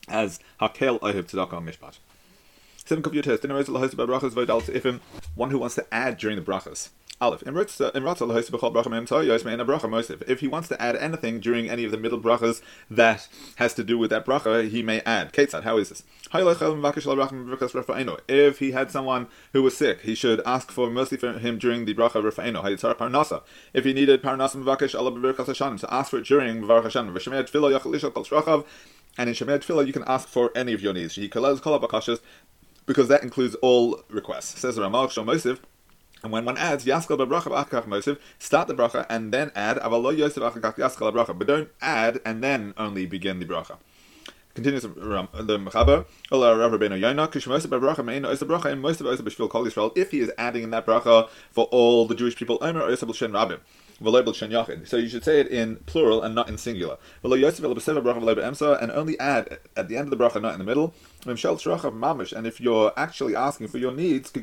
as 0.07 0.39
Hakel 0.59 0.99
Ohev 0.99 1.23
Tzedakah 1.23 1.63
Mishpat. 1.63 1.99
Seven 2.83 3.03
computer 3.03 3.29
test. 3.31 3.43
Dinner 3.43 3.59
is 3.59 3.67
the 3.67 3.77
host 3.77 3.95
by 3.95 4.05
brachas 4.05 4.99
One 5.35 5.51
who 5.51 5.59
wants 5.59 5.75
to 5.75 5.93
add 5.93 6.17
during 6.17 6.35
the 6.35 6.41
brachas. 6.41 6.89
Aleph. 7.21 7.43
Uh, 7.45 7.91
if 10.27 10.39
he 10.39 10.47
wants 10.47 10.67
to 10.69 10.81
add 10.81 10.95
anything 10.95 11.39
during 11.39 11.69
any 11.69 11.85
of 11.85 11.91
the 11.91 11.97
middle 11.97 12.19
brachas 12.19 12.61
that 12.89 13.27
has 13.57 13.75
to 13.75 13.83
do 13.83 13.97
with 13.97 14.09
that 14.09 14.25
bracha, 14.25 14.67
he 14.67 14.81
may 14.81 15.01
add. 15.01 15.31
Ketzad, 15.31 15.61
how 15.63 15.77
is 15.77 15.89
this? 15.89 16.03
If 18.27 18.59
he 18.59 18.71
had 18.71 18.91
someone 18.91 19.27
who 19.53 19.61
was 19.61 19.77
sick, 19.77 20.01
he 20.01 20.15
should 20.15 20.41
ask 20.45 20.71
for 20.71 20.89
mercy 20.89 21.17
for 21.17 21.33
him 21.33 21.59
during 21.59 21.85
the 21.85 21.93
bracha 21.93 22.21
Parnasa. 22.97 23.43
If 23.73 23.85
he 23.85 23.93
needed 23.93 24.23
parnasa 24.23 25.79
to 25.79 25.93
ask 25.93 26.09
for 26.09 26.17
it 26.17 26.25
during 26.25 26.63
and 29.17 29.29
in 29.29 29.35
Shemer 29.35 29.59
Tefillah 29.59 29.85
you 29.85 29.93
can 29.93 30.03
ask 30.07 30.27
for 30.27 30.51
any 30.55 30.73
of 30.73 30.81
your 30.81 30.93
needs 30.93 31.17
because 32.85 33.07
that 33.07 33.23
includes 33.23 33.55
all 33.55 34.01
requests. 34.09 34.59
Says 34.59 34.79
Ramal 34.79 35.07
Shomosiv. 35.07 35.59
And 36.23 36.31
when 36.31 36.45
one 36.45 36.57
adds 36.57 36.85
Yaskal 36.85 37.17
Bracha 37.27 37.45
B'Achakach 37.45 37.87
Mosiv, 37.87 38.19
start 38.37 38.67
the 38.67 38.75
bracha 38.75 39.05
and 39.09 39.33
then 39.33 39.51
add 39.55 39.77
Avalo 39.77 40.15
Yosef 40.15 40.43
Achakach 40.43 40.75
Yaskal 40.75 41.11
Bracha, 41.11 41.37
but 41.37 41.47
don't 41.47 41.69
add 41.81 42.19
and 42.23 42.43
then 42.43 42.73
only 42.77 43.05
begin 43.05 43.39
the 43.39 43.45
bracha. 43.45 43.77
Continues 44.53 44.83
um, 44.83 44.93
the 45.33 45.57
Mechaber, 45.57 46.05
Ola 46.31 46.57
Rav 46.57 46.73
Rabbeinu 46.73 46.99
Yonah, 46.99 47.29
Kishmos 47.29 47.65
Bracha 47.65 48.03
Mein 48.03 48.25
Osa 48.25 48.45
Bracha, 48.45 48.65
and 48.65 48.81
most 48.81 49.01
Osa 49.01 49.23
Kol 49.23 49.65
Yisrael, 49.65 49.97
if 49.97 50.11
he 50.11 50.19
is 50.19 50.31
adding 50.37 50.63
in 50.63 50.71
that 50.71 50.85
bracha 50.85 51.29
for 51.51 51.65
all 51.65 52.05
the 52.05 52.13
Jewish 52.13 52.35
people, 52.35 52.57
Omer 52.61 52.81
Osa 52.81 53.05
B'Shen 53.05 53.31
Rabbim. 53.31 53.59
So 54.01 54.97
you 54.97 55.07
should 55.07 55.23
say 55.23 55.39
it 55.39 55.47
in 55.47 55.75
plural 55.85 56.23
and 56.23 56.33
not 56.33 56.49
in 56.49 56.57
singular. 56.57 56.97
And 57.23 57.31
only 57.31 59.19
add 59.19 59.59
at 59.77 59.87
the 59.89 59.97
end 59.97 60.11
of 60.11 60.17
the 60.17 60.23
bracha, 60.23 60.41
not 60.41 60.53
in 60.53 60.59
the 60.59 60.65
middle. 60.65 60.93
And 61.23 62.47
if 62.47 62.59
you're 62.59 62.91
actually 62.97 63.35
asking 63.35 63.67
for 63.67 63.77
your 63.77 63.91
needs, 63.91 64.31
for 64.31 64.39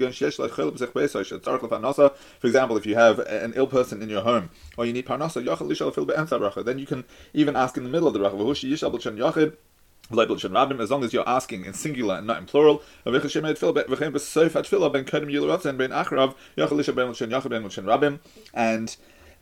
example, 2.47 2.77
if 2.77 2.87
you 2.87 2.95
have 2.95 3.19
an 3.19 3.53
ill 3.57 3.67
person 3.67 4.01
in 4.01 4.09
your 4.09 4.23
home, 4.23 4.51
or 4.77 4.87
you 4.87 4.93
need 4.93 5.07
parnasa, 5.07 6.65
then 6.65 6.79
you 6.79 6.87
can 6.87 7.05
even 7.35 7.57
ask 7.57 7.77
in 7.77 7.83
the 7.83 7.91
middle 7.91 8.07
of 8.07 8.15
the 8.15 8.21
bracha 8.21 8.41
as 10.81 10.91
long 10.91 11.05
as 11.05 11.13
you're 11.13 11.29
asking 11.29 11.65
in 11.65 11.75
singular 11.75 12.17
and 12.17 12.27
not 12.27 12.39
in 12.39 12.47
plural. 12.47 12.83
And 13.05 13.15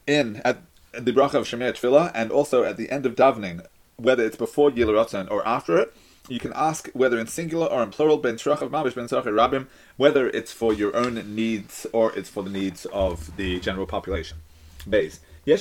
in 0.06 0.42
at 0.44 0.62
the 0.92 1.12
bracha 1.12 1.34
of 1.34 1.46
Shemir 1.46 1.72
Tefillah 1.72 2.10
and 2.14 2.30
also 2.30 2.64
at 2.64 2.76
the 2.76 2.90
end 2.90 3.06
of 3.06 3.14
davening, 3.14 3.66
whether 3.96 4.24
it's 4.24 4.36
before 4.36 4.70
Yilarotzen 4.70 5.30
or 5.30 5.46
after 5.46 5.78
it, 5.78 5.94
you 6.28 6.40
can 6.40 6.52
ask 6.54 6.88
whether 6.92 7.18
in 7.18 7.26
singular 7.26 7.66
or 7.66 7.82
in 7.82 7.90
plural, 7.90 8.18
ben 8.18 8.34
of 8.34 8.40
mabish 8.40 8.94
ben 8.94 9.06
rabim, 9.06 9.66
whether 9.96 10.28
it's 10.28 10.52
for 10.52 10.72
your 10.72 10.94
own 10.96 11.34
needs 11.34 11.86
or 11.92 12.12
it's 12.16 12.28
for 12.28 12.42
the 12.42 12.50
needs 12.50 12.84
of 12.86 13.36
the 13.36 13.60
general 13.60 13.86
population. 13.86 14.38
Base. 14.88 15.20
Some 15.46 15.60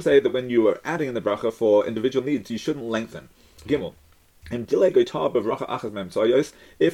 say 0.00 0.20
that 0.20 0.32
when 0.32 0.50
you 0.50 0.68
are 0.68 0.80
adding 0.84 1.08
in 1.08 1.14
the 1.14 1.20
bracha 1.20 1.52
for 1.52 1.86
individual 1.86 2.24
needs, 2.24 2.50
you 2.50 2.58
shouldn't 2.58 2.84
lengthen. 2.84 3.28
Gimel. 3.66 3.94
If 4.50 4.70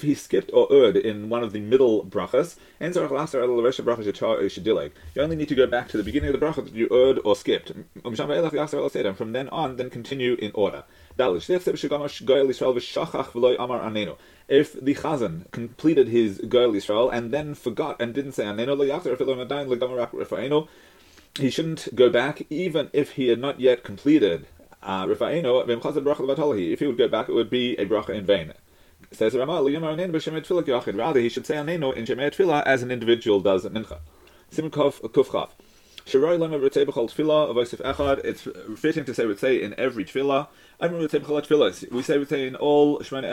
he 0.03 0.15
skipped 0.15 0.51
or 0.53 0.73
erred 0.73 0.97
in 0.97 1.29
one 1.29 1.45
of 1.45 1.53
the 1.53 1.61
middle 1.61 2.05
brachas, 2.05 2.57
you 5.15 5.23
only 5.23 5.37
need 5.37 5.49
to 5.49 5.55
go 5.55 5.67
back 5.67 5.89
to 5.89 5.97
the 5.97 6.03
beginning 6.03 6.35
of 6.35 6.41
the 6.41 6.45
bracha 6.45 6.65
that 6.65 6.75
you 6.75 6.89
erred 6.91 7.21
or 7.25 7.37
skipped. 7.37 7.71
From 9.17 9.33
then 9.33 9.49
on, 9.51 9.77
then 9.77 9.91
continue 9.91 10.35
in 10.35 10.51
order. 10.55 10.83
If 11.17 11.65
the 14.73 14.95
Chazan 14.95 15.51
completed 15.53 16.09
his 16.09 16.39
Goel 16.49 16.73
Yisrael 16.73 17.13
and 17.13 17.33
then 17.33 17.55
forgot 17.55 18.01
and 18.01 18.13
didn't 18.13 18.33
say 18.33 18.45
Aneno, 18.45 20.69
he 21.37 21.51
shouldn't 21.51 21.95
go 21.95 22.11
back 22.11 22.43
even 22.51 22.91
if 22.93 23.13
he 23.13 23.29
had 23.29 23.39
not 23.39 23.61
yet 23.61 23.83
completed 23.83 24.47
Uh, 24.85 25.07
if 25.09 26.79
he 26.79 26.87
would 26.87 26.99
go 26.99 27.09
back, 27.09 27.29
it 27.29 27.33
would 27.33 27.49
be 27.49 27.75
a 27.77 27.87
bracha 27.87 28.11
in 28.11 28.27
vain. 28.27 28.53
Says 29.13 29.35
Rather, 29.35 29.71
he 29.71 31.29
should 31.31 31.47
say 31.47 31.55
Anenu 31.55 31.95
in 31.95 32.05
Shemei 32.05 32.31
Tefillah 32.31 32.63
as 32.65 32.83
an 32.83 32.91
individual 32.91 33.41
does 33.41 33.65
at 33.65 33.73
Mincha. 33.73 34.01
Simkov 34.53 35.01
Kufchav. 35.13 35.49
It's 36.07 36.15
fitting 38.79 39.05
to 39.07 39.15
say 39.15 39.35
say 39.37 39.63
in 39.63 39.75
every 39.79 40.05
tefillah. 40.05 40.49
We 41.91 42.03
say 42.03 42.19
we 42.19 42.27
say 42.27 42.47
in 42.47 42.57
all 42.57 42.99
Shemona 42.99 43.25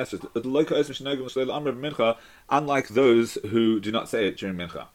Esrei. 1.67 2.17
Unlike 2.49 2.87
those 2.89 3.37
who 3.49 3.81
do 3.81 3.91
not 3.91 4.07
say 4.07 4.27
it 4.27 4.37
during 4.37 4.55
Mincha. 4.55 4.87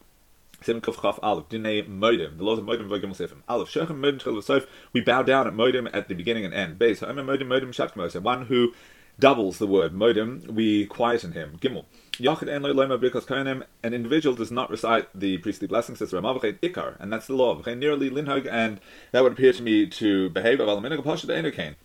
Sim 0.67 0.81
Kuf 0.81 1.19
Aleph, 1.23 1.49
Dinei 1.49 1.89
Modim, 1.89 2.39
the 2.39 2.43
laws 2.43 2.59
of 2.59 2.65
Modim 2.65 2.89
Vogim 2.89 3.11
Sifim. 3.11 3.39
Aleph, 3.49 3.71
Shechem 3.71 4.03
Modim 4.03 4.19
Tchel 4.19 4.43
Sof, 4.43 4.67
we 4.93 5.01
bow 5.01 5.23
down 5.23 5.47
at 5.47 5.53
Modim 5.53 5.89
at 5.93 6.09
the 6.09 6.15
beginning 6.15 6.45
and 6.45 6.53
end. 6.53 6.77
Base, 6.77 7.01
Homer 7.01 7.23
Modim 7.23 7.47
Modim 7.47 7.69
Shakmos, 7.69 8.21
one 8.21 8.47
who 8.47 8.75
doubles 9.17 9.59
the 9.59 9.67
word 9.69 9.95
Modim, 9.95 10.45
we 10.49 10.85
quieten 10.89 11.35
him. 11.35 11.57
Gimel. 11.61 11.85
Yachid 12.15 12.49
En 12.49 12.63
Loima 12.63 13.01
Brikos 13.01 13.27
Kohenim, 13.27 13.63
an 13.85 13.95
individual 13.95 14.35
does 14.35 14.51
not 14.51 14.69
recite 14.69 15.09
the 15.15 15.39
priestly 15.39 15.69
blessings, 15.69 16.01
says 16.01 16.11
Ramavachet 16.11 16.59
Ikar, 16.59 16.97
and 16.99 17.13
that's 17.13 17.29
the 17.29 17.35
law. 17.35 17.63
Nearly 17.65 18.11
Linhog, 18.11 18.49
and 18.51 18.81
that 19.13 19.23
would 19.23 19.35
appear 19.35 19.53
to 19.53 19.63
me 19.63 19.87
to 19.87 20.31
behave 20.31 20.59
of 20.59 20.67
Alaminig 20.67 21.05
Pasha 21.05 21.29
Enokain. 21.29 21.77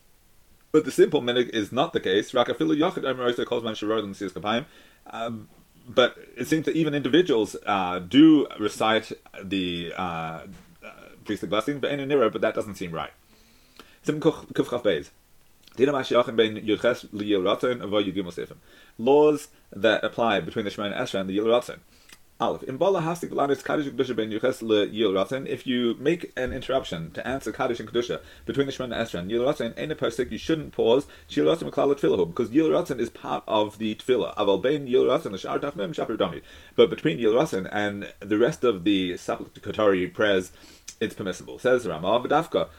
But 0.72 0.86
the 0.86 0.92
simple 0.92 1.22
minig 1.22 1.50
is 1.50 1.72
not 1.72 1.94
the 1.94 2.00
case. 2.00 2.32
Rakafilu 2.32 2.76
Yachid 2.76 3.06
Omer 3.06 3.32
calls 3.46 3.64
man 3.64 3.76
Sharod 3.76 4.06
and 4.06 4.16
Seas 4.16 4.32
Kapayim. 4.32 4.66
Um, 5.06 5.50
But 5.94 6.16
it 6.38 6.48
seems 6.48 6.66
that 6.66 6.76
even 6.76 6.94
individuals 6.94 7.56
uh, 7.66 8.00
do 8.00 8.48
recite 8.60 9.12
the 9.44 9.94
uh, 9.98 10.02
uh, 10.02 10.46
priestly 11.26 11.50
blessing, 11.50 11.80
but 11.80 11.92
in 11.92 12.00
nira, 12.08 12.32
but 12.32 12.42
that 12.42 12.56
doesn't 12.56 12.76
seem 12.76 12.92
right. 12.92 13.12
Laws 18.98 19.48
that 19.74 20.04
apply 20.04 20.40
between 20.42 20.66
the 20.66 20.72
Shema 20.72 20.88
and 20.88 20.96
Esra 20.96 21.20
and 21.20 21.30
the 21.30 21.38
Yil 21.38 21.82
If 22.44 22.64
you 25.68 25.96
make 26.00 26.32
an 26.36 26.54
interruption 26.54 27.12
to 27.12 27.28
answer 27.28 27.52
Kaddish 27.52 27.80
and 27.80 27.88
Kedusha 27.88 28.20
between 28.48 28.66
the 28.66 28.72
Shema 28.72 28.86
and 28.86 29.08
Esra 29.08 29.20
and 29.20 29.30
Yil 29.30 29.42
Ratzin, 29.42 29.76
ain't 29.78 29.92
a 29.92 29.96
postik, 29.96 30.32
you 30.32 30.40
shouldn't 30.40 30.72
pause. 30.74 31.06
Yil 31.30 31.46
Ratzin 31.46 31.70
Meklal 31.70 31.94
Tfilahu, 31.94 32.30
because 32.30 32.50
Yil 32.50 32.70
Ratzin 32.70 33.00
is 33.00 33.12
part 33.12 33.44
of 33.48 33.78
the 33.78 33.94
Tfilah. 33.94 34.34
But 36.76 36.90
between 36.90 37.20
Yil 37.20 37.34
Ratzin 37.36 37.70
and 37.72 38.12
the 38.20 38.40
rest 38.40 38.64
of 38.64 38.86
the 38.86 39.18
supplicatory 39.18 40.08
prayers, 40.08 40.52
it's 41.00 41.14
permissible. 41.14 41.60
Says 41.60 41.86
Ramah, 41.88 42.22
V'dafka, 42.22 42.70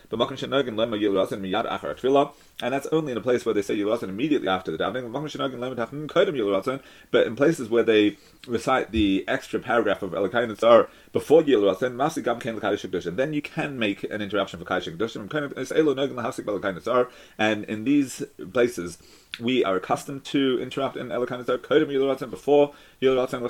and 2.60 2.72
that's 2.72 2.86
only 2.88 3.12
in 3.12 3.18
a 3.18 3.20
place 3.20 3.44
where 3.44 3.54
they 3.54 3.62
say 3.62 3.76
Yilratzon 3.76 4.08
immediately 4.08 4.48
after 4.48 4.70
the 4.70 4.78
davening. 4.78 6.80
But 7.10 7.26
in 7.26 7.36
places 7.36 7.68
where 7.68 7.82
they 7.82 8.16
recite 8.46 8.92
the 8.92 9.24
extra 9.26 9.58
paragraph 9.58 10.02
of 10.02 10.12
Elakayin 10.12 10.56
Tzar 10.56 10.88
before 11.12 11.42
Yilratzon, 11.42 11.96
Masi 11.96 12.22
Gam 12.22 12.38
Ken 12.38 12.60
and 13.06 13.18
then 13.18 13.32
you 13.32 13.42
can 13.42 13.76
make 13.78 14.04
an 14.04 14.22
interruption 14.22 14.64
for 14.64 14.72
And 14.72 15.30
Kadesh. 15.30 17.08
And 17.38 17.64
in 17.64 17.84
these 17.84 18.22
places, 18.52 18.98
we 19.40 19.64
are 19.64 19.76
accustomed 19.76 20.24
to 20.26 20.60
interrupt 20.60 20.96
in 20.96 21.08
Elakayin 21.08 21.44
Yilratzon 21.44 22.30
before 22.30 22.72
Yilratzon, 23.00 23.40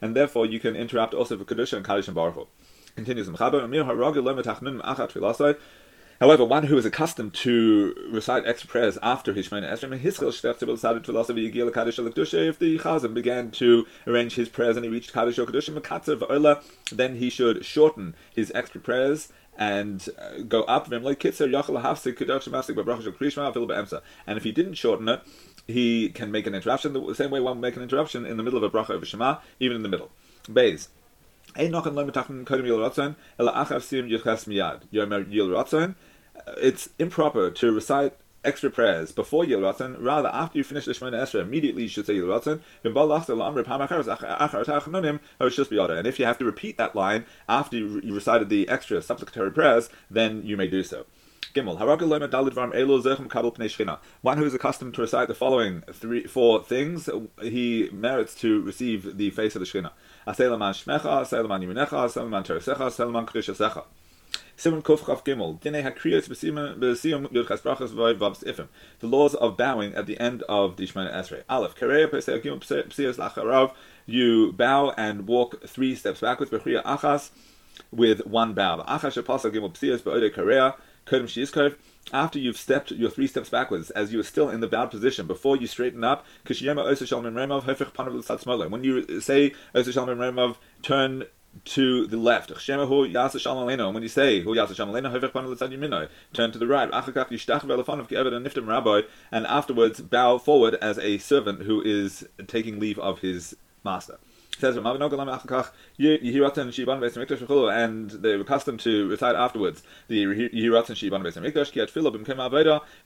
and 0.00 0.14
therefore 0.14 0.46
you 0.46 0.60
can 0.60 0.76
interrupt 0.76 1.14
also 1.14 1.36
for 1.36 1.44
Kaddish 1.44 1.72
and 1.72 1.84
Kaddish 1.84 2.06
and 2.06 2.14
Baruch 2.14 2.46
Continues 2.94 3.26
However, 6.20 6.44
one 6.44 6.64
who 6.64 6.76
is 6.76 6.84
accustomed 6.84 7.32
to 7.34 7.94
recite 8.10 8.44
extra 8.44 8.68
prayers 8.68 8.98
after 9.02 9.32
his 9.32 9.48
Shemona 9.48 9.70
Esrei, 9.70 10.04
if 12.48 12.58
the 12.58 12.78
Chazan 12.78 13.14
began 13.14 13.50
to 13.52 13.86
arrange 14.04 14.34
his 14.34 14.48
prayers 14.48 14.76
and 14.76 14.84
he 14.84 14.90
reached 14.90 15.12
Kaddish 15.12 15.36
Kaddish 15.36 15.70
then 16.90 17.16
he 17.16 17.30
should 17.30 17.64
shorten 17.64 18.16
his 18.34 18.50
extra 18.52 18.80
prayers 18.80 19.28
and 19.56 20.08
uh, 20.18 20.42
go 20.48 20.62
up. 20.62 20.90
And 20.90 21.06
if 24.36 24.44
he 24.44 24.52
didn't 24.52 24.74
shorten 24.74 25.08
it, 25.08 25.20
he 25.68 26.08
can 26.08 26.32
make 26.32 26.46
an 26.46 26.54
interruption 26.54 26.92
the 26.94 27.14
same 27.14 27.30
way 27.30 27.40
one 27.40 27.56
would 27.56 27.62
make 27.62 27.76
an 27.76 27.82
interruption 27.82 28.26
in 28.26 28.36
the 28.36 28.42
middle 28.42 28.56
of 28.56 28.62
a 28.64 28.70
bracha 28.70 28.90
over 28.90 29.06
Shema, 29.06 29.38
even 29.60 29.76
in 29.76 29.82
the 29.82 29.88
middle. 29.88 30.10
Bays. 30.52 30.88
Uh, 36.36 36.52
it's 36.58 36.90
improper 36.98 37.50
to 37.50 37.72
recite 37.72 38.14
extra 38.44 38.70
prayers 38.70 39.12
before 39.12 39.44
Yil 39.44 39.98
rather 40.00 40.28
after 40.28 40.58
you 40.58 40.64
finish 40.64 40.84
the 40.84 40.92
Shemona 40.92 41.22
Esrei, 41.22 41.42
immediately 41.42 41.82
you 41.82 41.88
should 41.88 42.06
say 42.06 42.14
Yil 42.14 42.26
Ratzon. 42.26 42.60
It 45.40 45.52
should 45.52 45.70
be 45.70 45.78
other. 45.78 45.96
And 45.96 46.06
if 46.06 46.18
you 46.18 46.24
have 46.24 46.38
to 46.38 46.44
repeat 46.44 46.78
that 46.78 46.94
line 46.94 47.26
after 47.48 47.76
you 47.76 48.14
recited 48.14 48.48
the 48.48 48.68
extra 48.68 49.02
supplicatory 49.02 49.50
prayers, 49.50 49.88
then 50.10 50.42
you 50.44 50.56
may 50.56 50.68
do 50.68 50.82
so. 50.82 51.06
One 51.54 51.78
who 54.38 54.44
is 54.44 54.54
accustomed 54.54 54.94
to 54.94 55.00
recite 55.00 55.28
the 55.28 55.34
following 55.34 55.82
three, 55.92 56.24
four 56.24 56.62
things, 56.62 57.08
he 57.42 57.88
merits 57.92 58.34
to 58.36 58.62
receive 58.62 59.16
the 59.16 59.30
face 59.30 59.56
of 59.56 59.60
the 59.60 59.66
Shekhinah. 59.66 59.92
Shmecha, 60.34 61.24
Teresecha, 62.44 63.26
Kedushasecha. 63.26 63.84
Simon 64.56 64.82
Kuf 64.82 64.98
Gimel. 65.24 65.60
Dine 65.60 65.84
Hakriyot 65.84 66.28
B'Siyum 66.28 67.28
Ifim. 68.42 68.66
The 68.98 69.06
laws 69.06 69.34
of 69.36 69.56
bowing 69.56 69.94
at 69.94 70.06
the 70.06 70.18
end 70.18 70.42
of 70.48 70.76
the 70.76 70.84
Shemona 70.84 71.14
Esrei. 71.14 71.44
Aleph. 71.48 71.76
Kareya 71.76 72.08
Pesei 72.10 72.42
Gimel 72.42 72.58
Psiyas 72.58 73.16
Lacharav. 73.16 73.72
You 74.04 74.52
bow 74.52 74.90
and 74.96 75.28
walk 75.28 75.62
three 75.64 75.94
steps 75.94 76.20
backwards. 76.20 76.50
B'Chriya 76.50 76.82
Achas 76.82 77.30
with 77.92 78.26
one 78.26 78.52
bow. 78.52 78.84
Achas 78.88 79.22
Shepasa 79.22 79.52
Gimel 79.52 79.72
Psiyas 79.72 80.00
B'Ode 80.00 80.34
Kareya. 80.34 80.74
Kodem 81.08 81.24
Shizkov 81.24 81.76
after 82.12 82.38
you've 82.38 82.56
stepped 82.56 82.90
your 82.90 83.10
three 83.10 83.26
steps 83.26 83.50
backwards, 83.50 83.90
as 83.90 84.12
you 84.12 84.20
are 84.20 84.24
still 84.24 84.48
in 84.48 84.60
the 84.60 84.66
bowed 84.66 84.90
position, 84.90 85.26
before 85.26 85.56
you 85.56 85.66
straighten 85.66 86.04
up, 86.04 86.24
when 86.44 86.56
you 88.84 89.20
say 89.20 89.52
turn 90.82 91.24
to 91.64 92.06
the 92.06 92.16
left. 92.16 92.50
When 92.50 94.02
you 94.02 94.08
say 94.08 94.42
turn 96.32 96.52
to 96.52 96.58
the 96.58 96.66
right. 96.66 96.90
And 99.32 99.46
afterwards 99.46 100.00
bow 100.00 100.38
forward 100.38 100.74
as 100.76 100.98
a 100.98 101.18
servant 101.18 101.62
who 101.62 101.82
is 101.82 102.28
taking 102.46 102.78
leave 102.78 102.98
of 102.98 103.20
his 103.20 103.56
master 103.84 104.18
says 104.58 104.76
and 104.76 104.84
they 108.10 108.36
were 108.36 108.42
accustomed 108.42 108.80
to 108.80 109.08
recite 109.08 109.36
afterwards 109.36 109.82
the 110.08 110.24
Yehiratan 110.24 110.94
Shiban 110.94 111.22
Beis 111.22 111.36
Hamikdash 111.36 111.90
Philip 111.90 112.14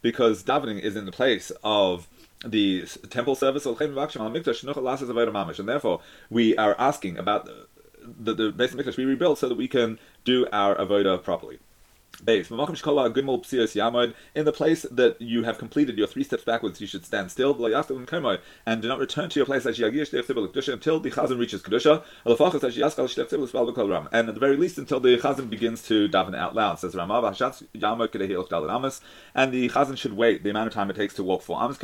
because 0.02 0.42
davening 0.42 0.80
is 0.80 0.96
in 0.96 1.06
the 1.06 1.12
place 1.12 1.52
of 1.62 2.08
the 2.44 2.84
temple 3.10 3.34
service 3.34 3.66
and 3.66 5.68
therefore 5.68 6.00
we 6.30 6.56
are 6.56 6.74
asking 6.78 7.18
about 7.18 7.44
the 7.44 7.66
the, 8.04 8.34
the 8.34 8.52
Beis 8.52 8.74
Hamikdash 8.74 8.96
we 8.96 9.04
rebuilt 9.04 9.38
so 9.38 9.48
that 9.48 9.56
we 9.56 9.68
can 9.68 9.98
do 10.24 10.46
our 10.52 10.74
avoda 10.76 11.22
properly. 11.22 11.58
In 12.24 12.44
the 14.44 14.52
place 14.54 14.82
that 14.82 15.16
you 15.18 15.42
have 15.42 15.58
completed 15.58 15.98
your 15.98 16.06
three 16.06 16.22
steps 16.22 16.44
backwards, 16.44 16.80
you 16.80 16.86
should 16.86 17.04
stand 17.04 17.32
still 17.32 17.52
and 17.52 18.82
do 18.82 18.88
not 18.88 18.98
return 18.98 19.28
to 19.30 19.40
your 19.40 19.46
place 19.46 19.64
until 19.66 21.00
the 21.00 21.10
chazan 21.10 21.38
reaches 21.38 21.62
kedusha. 21.62 22.04
And 24.12 24.28
at 24.28 24.34
the 24.34 24.40
very 24.40 24.56
least, 24.56 24.78
until 24.78 25.00
the 25.00 25.18
chazan 25.18 25.50
begins 25.50 25.82
to 25.88 26.08
daven 26.08 26.36
out 26.36 26.54
loud. 26.54 26.78
Says 26.78 26.94
Ramah, 26.94 27.34
and 29.34 29.52
the 29.52 29.68
chazan 29.68 29.96
should 29.96 30.12
wait 30.12 30.44
the 30.44 30.50
amount 30.50 30.68
of 30.68 30.74
time 30.74 30.90
it 30.90 30.96
takes 30.96 31.14
to 31.14 31.24
walk 31.24 31.42
four 31.42 31.60
amos 31.60 31.78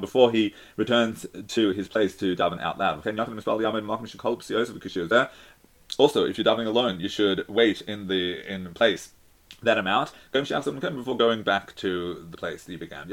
before 0.00 0.30
he 0.30 0.54
returns 0.76 1.26
to 1.48 1.70
his 1.72 1.88
place 1.88 2.16
to 2.18 2.36
daven 2.36 2.60
out 2.60 2.78
loud. 2.78 3.02
Also, 5.98 6.24
if 6.24 6.38
you're 6.38 6.44
davening 6.44 6.66
alone, 6.66 7.00
you 7.00 7.08
should 7.08 7.46
wait 7.48 7.80
in 7.82 8.06
the 8.06 8.40
in 8.50 8.72
place 8.72 9.10
that 9.62 9.76
amount 9.76 10.12
before 10.32 11.16
going 11.16 11.42
back 11.42 11.74
to 11.74 12.24
the 12.30 12.36
place 12.36 12.62
that 12.62 12.72
you 12.72 12.78
began. 12.78 13.10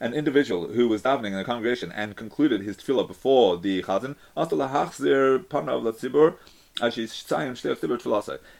An 0.00 0.14
individual 0.14 0.68
who 0.68 0.88
was 0.88 1.02
davening 1.02 1.32
in 1.32 1.38
a 1.38 1.44
congregation 1.44 1.92
and 1.92 2.16
concluded 2.16 2.62
his 2.62 2.78
tefillah 2.78 3.06
before 3.06 3.58
the 3.58 3.82
chazan, 3.82 4.16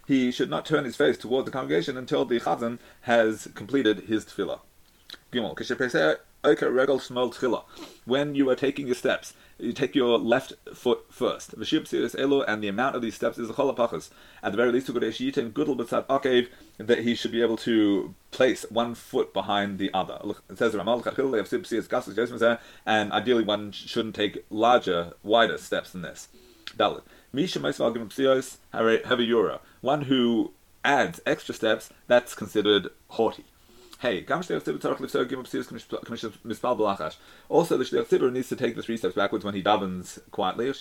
he 0.06 0.30
should 0.30 0.50
not 0.50 0.66
turn 0.66 0.84
his 0.84 0.96
face 0.96 1.16
toward 1.16 1.46
the 1.46 1.50
congregation 1.50 1.96
until 1.96 2.26
the 2.26 2.40
chazan 2.40 2.78
has 3.02 3.48
completed 3.54 4.00
his 4.00 4.26
tefillah. 4.26 4.60
When 6.42 8.34
you 8.34 8.48
are 8.48 8.56
taking 8.56 8.86
your 8.86 8.94
steps, 8.94 9.34
you 9.58 9.74
take 9.74 9.94
your 9.94 10.18
left 10.18 10.54
foot 10.74 11.04
first. 11.10 11.52
And 11.52 11.62
the 11.62 12.68
amount 12.68 12.96
of 12.96 13.02
these 13.02 13.14
steps 13.14 13.36
is 13.36 13.50
a 13.50 13.52
cholapachas. 13.52 14.08
At 14.42 14.52
the 14.52 14.56
very 14.56 14.72
least, 14.72 14.86
that 14.86 15.02
he 17.02 17.14
should 17.14 17.32
be 17.32 17.42
able 17.42 17.58
to 17.58 18.14
place 18.30 18.64
one 18.70 18.94
foot 18.94 19.34
behind 19.34 19.78
the 19.78 19.92
other. 19.92 20.18
It 20.48 20.56
says 20.56 20.74
and 22.86 23.12
ideally 23.12 23.44
one 23.44 23.72
shouldn't 23.72 24.14
take 24.14 24.46
larger, 24.48 25.12
wider 25.22 25.58
steps 25.58 25.90
than 25.90 26.00
this. 26.00 26.28
Dalit. 26.74 27.02
One 29.82 30.02
who 30.02 30.52
adds 30.82 31.20
extra 31.26 31.54
steps, 31.54 31.90
that's 32.06 32.34
considered 32.34 32.88
haughty. 33.08 33.44
Hey, 34.00 34.24
Also, 34.30 34.56
the 34.56 34.64
Shliach 37.84 38.08
Tzibur 38.08 38.32
needs 38.32 38.48
to 38.48 38.56
take 38.56 38.74
the 38.74 38.82
three 38.82 38.96
steps 38.96 39.14
backwards 39.14 39.44
when 39.44 39.52
he 39.52 39.62
davens 39.62 40.18
quietly. 40.30 40.72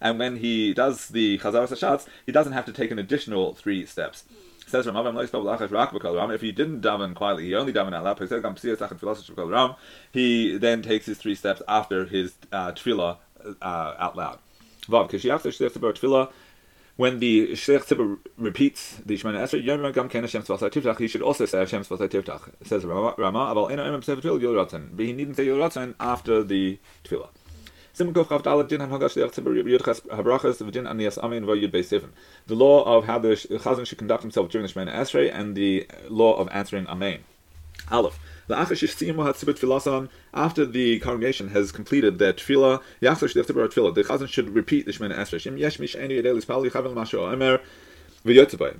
And 0.00 0.18
when 0.18 0.36
he 0.36 0.72
does 0.72 1.08
the 1.08 1.36
Chazar 1.36 1.68
Hashatz, 1.68 2.06
he 2.24 2.32
doesn't 2.32 2.54
have 2.54 2.64
to 2.64 2.72
take 2.72 2.90
an 2.90 2.98
additional 2.98 3.52
three 3.52 3.84
steps. 3.84 4.24
Says 4.66 4.86
Ram, 4.86 5.18
if 5.18 6.40
he 6.40 6.52
didn't 6.52 6.80
daven 6.80 7.14
quietly, 7.14 7.44
he 7.44 7.54
only 7.54 7.74
daven 7.74 7.94
out 7.94 8.04
loud. 9.52 9.76
He 10.12 10.56
then 10.56 10.80
takes 10.80 11.04
his 11.04 11.18
three 11.18 11.34
steps 11.34 11.60
after 11.68 12.06
his 12.06 12.36
uh, 12.50 12.72
tefillah 12.72 13.18
uh, 13.60 13.94
out 13.98 14.16
loud. 14.16 14.38
Vav, 14.88 15.10
tefillah 15.10 16.30
when 17.00 17.18
the 17.18 17.52
Shliach 17.52 17.86
Tzibur 17.86 18.18
repeats 18.36 18.96
the 19.06 19.16
Shemona 19.16 19.38
Esrei, 19.38 19.64
Yom 19.64 19.90
Gam 19.90 20.06
Ken 20.10 20.22
Hashem 20.22 20.42
Tivtach, 20.42 20.98
he 20.98 21.08
should 21.08 21.22
also 21.22 21.46
say 21.46 21.56
Hashem 21.60 21.80
Tzvasai 21.80 22.10
Tivtach. 22.10 22.50
Says 22.62 22.84
Rama, 22.84 23.14
Aval 23.16 23.72
Ena 23.72 23.84
Emem 23.84 24.02
Ratzon. 24.02 24.90
But 24.92 25.06
he 25.06 25.14
needn't 25.14 25.38
say 25.38 25.46
Yol 25.46 25.56
Ratzon 25.56 25.94
after 25.98 26.44
the 26.44 26.78
Seven. 27.06 27.30
The 32.46 32.54
law 32.54 32.82
of 32.84 33.04
how 33.06 33.18
the 33.18 33.28
Chazan 33.28 33.86
should 33.86 33.96
conduct 33.96 34.22
himself 34.22 34.50
during 34.50 34.66
the 34.66 34.72
Shemona 34.72 34.92
Esrei 34.94 35.34
and 35.34 35.56
the 35.56 35.86
law 36.10 36.34
of 36.34 36.50
answering 36.52 36.86
Amen. 36.86 37.20
Aleph. 37.90 38.18
After 38.52 38.74
the 40.66 40.98
congregation 41.00 41.48
has 41.48 41.72
completed 41.72 42.18
their 42.18 42.32
tefillah, 42.32 42.80
the 43.00 43.08
chazan 43.08 44.28
should 44.28 44.50
repeat 44.50 44.86
the 44.86 44.92
Shemona 44.92 45.16
Esrei. 45.16 45.40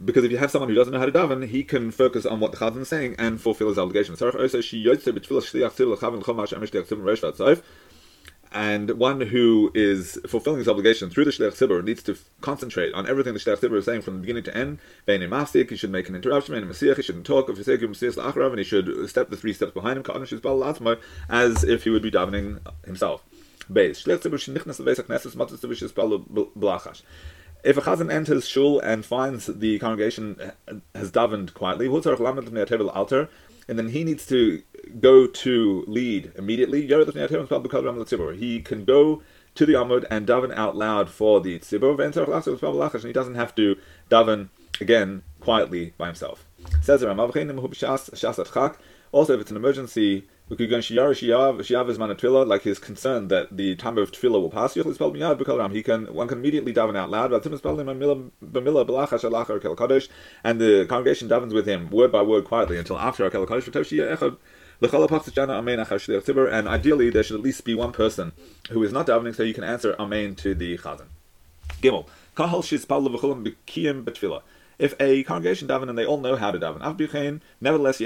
Because 0.04 0.24
if 0.24 0.30
you 0.30 0.36
have 0.36 0.50
someone 0.50 0.68
who 0.68 0.74
doesn't 0.74 0.92
know 0.92 0.98
how 0.98 1.06
to 1.06 1.12
daven, 1.12 1.46
he 1.46 1.64
can 1.64 1.90
focus 1.90 2.26
on 2.26 2.40
what 2.40 2.52
the 2.52 2.58
chazan 2.58 2.82
is 2.82 2.88
saying 2.88 3.14
and 3.18 3.40
fulfill 3.40 3.68
his 3.68 3.78
obligation. 3.78 4.14
And 8.52 8.90
one 8.92 9.20
who 9.20 9.70
is 9.74 10.18
fulfilling 10.26 10.58
his 10.58 10.68
obligation 10.68 11.08
through 11.08 11.24
the 11.24 11.30
Shliach 11.30 11.52
Tzibur 11.52 11.84
needs 11.84 12.02
to 12.02 12.18
concentrate 12.40 12.92
on 12.94 13.08
everything 13.08 13.32
the 13.32 13.38
Shliach 13.38 13.58
Tzibur 13.58 13.76
is 13.76 13.84
saying 13.84 14.02
from 14.02 14.14
the 14.14 14.20
beginning 14.20 14.42
to 14.44 14.56
end. 14.56 14.78
Bein 15.06 15.20
Mafsik, 15.20 15.70
he 15.70 15.76
should 15.76 15.90
make 15.90 16.08
an 16.08 16.16
interruption, 16.16 16.54
Bein 16.54 16.68
Masiach, 16.68 16.96
he 16.96 17.02
shouldn't 17.02 17.26
talk, 17.26 17.48
and 17.48 18.58
he 18.58 18.64
should 18.64 19.08
step 19.08 19.30
the 19.30 19.36
three 19.36 19.52
steps 19.52 19.72
behind 19.72 19.98
him, 19.98 20.98
as 21.28 21.64
if 21.64 21.84
he 21.84 21.90
would 21.90 22.02
be 22.02 22.10
davening 22.10 22.58
himself. 22.84 23.22
If 27.62 27.76
a 27.76 27.82
chazan 27.82 28.10
enters 28.10 28.48
shul 28.48 28.80
and 28.80 29.04
finds 29.04 29.46
the 29.46 29.78
congregation 29.78 30.52
has 30.94 31.12
davened 31.12 31.54
quietly, 31.54 31.86
altar, 31.86 33.28
and 33.70 33.78
then 33.78 33.88
he 33.90 34.02
needs 34.02 34.26
to 34.26 34.62
go 34.98 35.28
to 35.28 35.84
lead 35.86 36.32
immediately. 36.36 36.82
He 36.82 36.88
can 36.88 38.84
go 38.84 39.22
to 39.54 39.66
the 39.66 39.72
Amud 39.74 40.04
and 40.10 40.26
daven 40.26 40.52
out 40.56 40.76
loud 40.76 41.08
for 41.08 41.40
the 41.40 41.56
tzibur, 41.60 42.94
and 42.94 43.04
he 43.04 43.12
doesn't 43.12 43.36
have 43.36 43.54
to 43.54 43.76
daven 44.10 44.48
again 44.80 45.22
quietly 45.38 45.94
by 45.96 46.06
himself. 46.06 46.44
Also, 49.12 49.34
if 49.34 49.40
it's 49.40 49.50
an 49.50 49.56
emergency 49.56 50.24
like 50.50 50.58
his 52.62 52.78
concern 52.80 53.28
that 53.28 53.56
the 53.56 53.76
time 53.76 53.96
of 53.98 54.10
tefillah 54.10 54.40
will 54.40 54.50
pass, 54.50 54.74
he 54.74 54.82
can 55.82 56.12
one 56.12 56.26
can 56.26 56.38
immediately 56.38 56.74
daven 56.74 56.96
out 56.96 57.08
loud. 57.08 57.32
And 57.32 57.44
the 60.60 60.86
congregation 60.88 61.28
davens 61.28 61.54
with 61.54 61.66
him 61.66 61.88
word 61.90 62.10
by 62.10 62.22
word 62.22 62.44
quietly 62.44 62.78
until 62.78 62.98
after 62.98 63.30
Akel 63.30 63.46
Kodesh. 63.46 63.70
And 66.52 66.68
ideally, 66.68 67.10
there 67.10 67.22
should 67.22 67.36
at 67.36 67.42
least 67.42 67.64
be 67.64 67.74
one 67.74 67.92
person 67.92 68.32
who 68.70 68.82
is 68.82 68.92
not 68.92 69.06
davening, 69.06 69.36
so 69.36 69.44
you 69.44 69.54
can 69.54 69.64
answer 69.64 69.94
Amen 70.00 70.34
to 70.36 70.54
the 70.54 70.78
Chazan. 70.78 71.08
Gimel. 71.80 72.06
If 74.80 74.94
a 74.98 75.22
congregation 75.24 75.68
daven 75.68 75.90
and 75.90 75.98
they 75.98 76.06
all 76.06 76.20
know 76.20 76.36
how 76.36 76.50
to 76.50 76.58
daven, 76.58 77.42
nevertheless, 77.60 78.00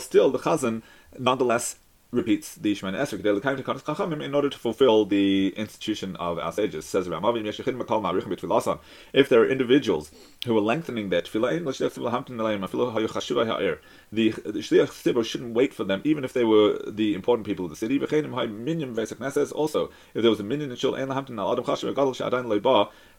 still 0.00 0.30
the 0.30 0.38
Chazan 0.38 0.80
nonetheless 1.18 1.76
repeats 2.10 2.56
the 2.56 2.74
Shemona 2.74 3.00
Esrei 3.00 4.22
in 4.22 4.34
order 4.34 4.48
to 4.48 4.58
fulfill 4.58 5.04
the 5.04 5.54
institution 5.56 6.16
of 6.16 6.38
our 6.38 6.52
sages. 6.52 6.84
Says 6.84 7.06
If 7.06 9.28
there 9.28 9.40
are 9.40 9.48
individuals 9.48 10.10
who 10.44 10.56
are 10.56 10.60
lengthening 10.60 11.10
their 11.10 11.22
tefillah, 11.22 11.50
the 14.12 14.32
Shliach 14.32 14.88
Tzibur 14.88 15.24
shouldn't 15.24 15.54
wait 15.54 15.72
for 15.72 15.84
them, 15.84 16.00
even 16.04 16.24
if 16.24 16.32
they 16.32 16.44
were 16.44 16.80
the 16.86 17.14
important 17.14 17.46
people 17.46 17.64
of 17.64 17.70
the 17.70 17.76
city. 17.76 18.00
Also, 19.52 19.90
if 20.14 20.22
there 20.22 20.30
was 20.30 20.40
a 20.40 20.44
minyan 20.44 20.70
in 20.70 20.76
Shul, 20.76 20.96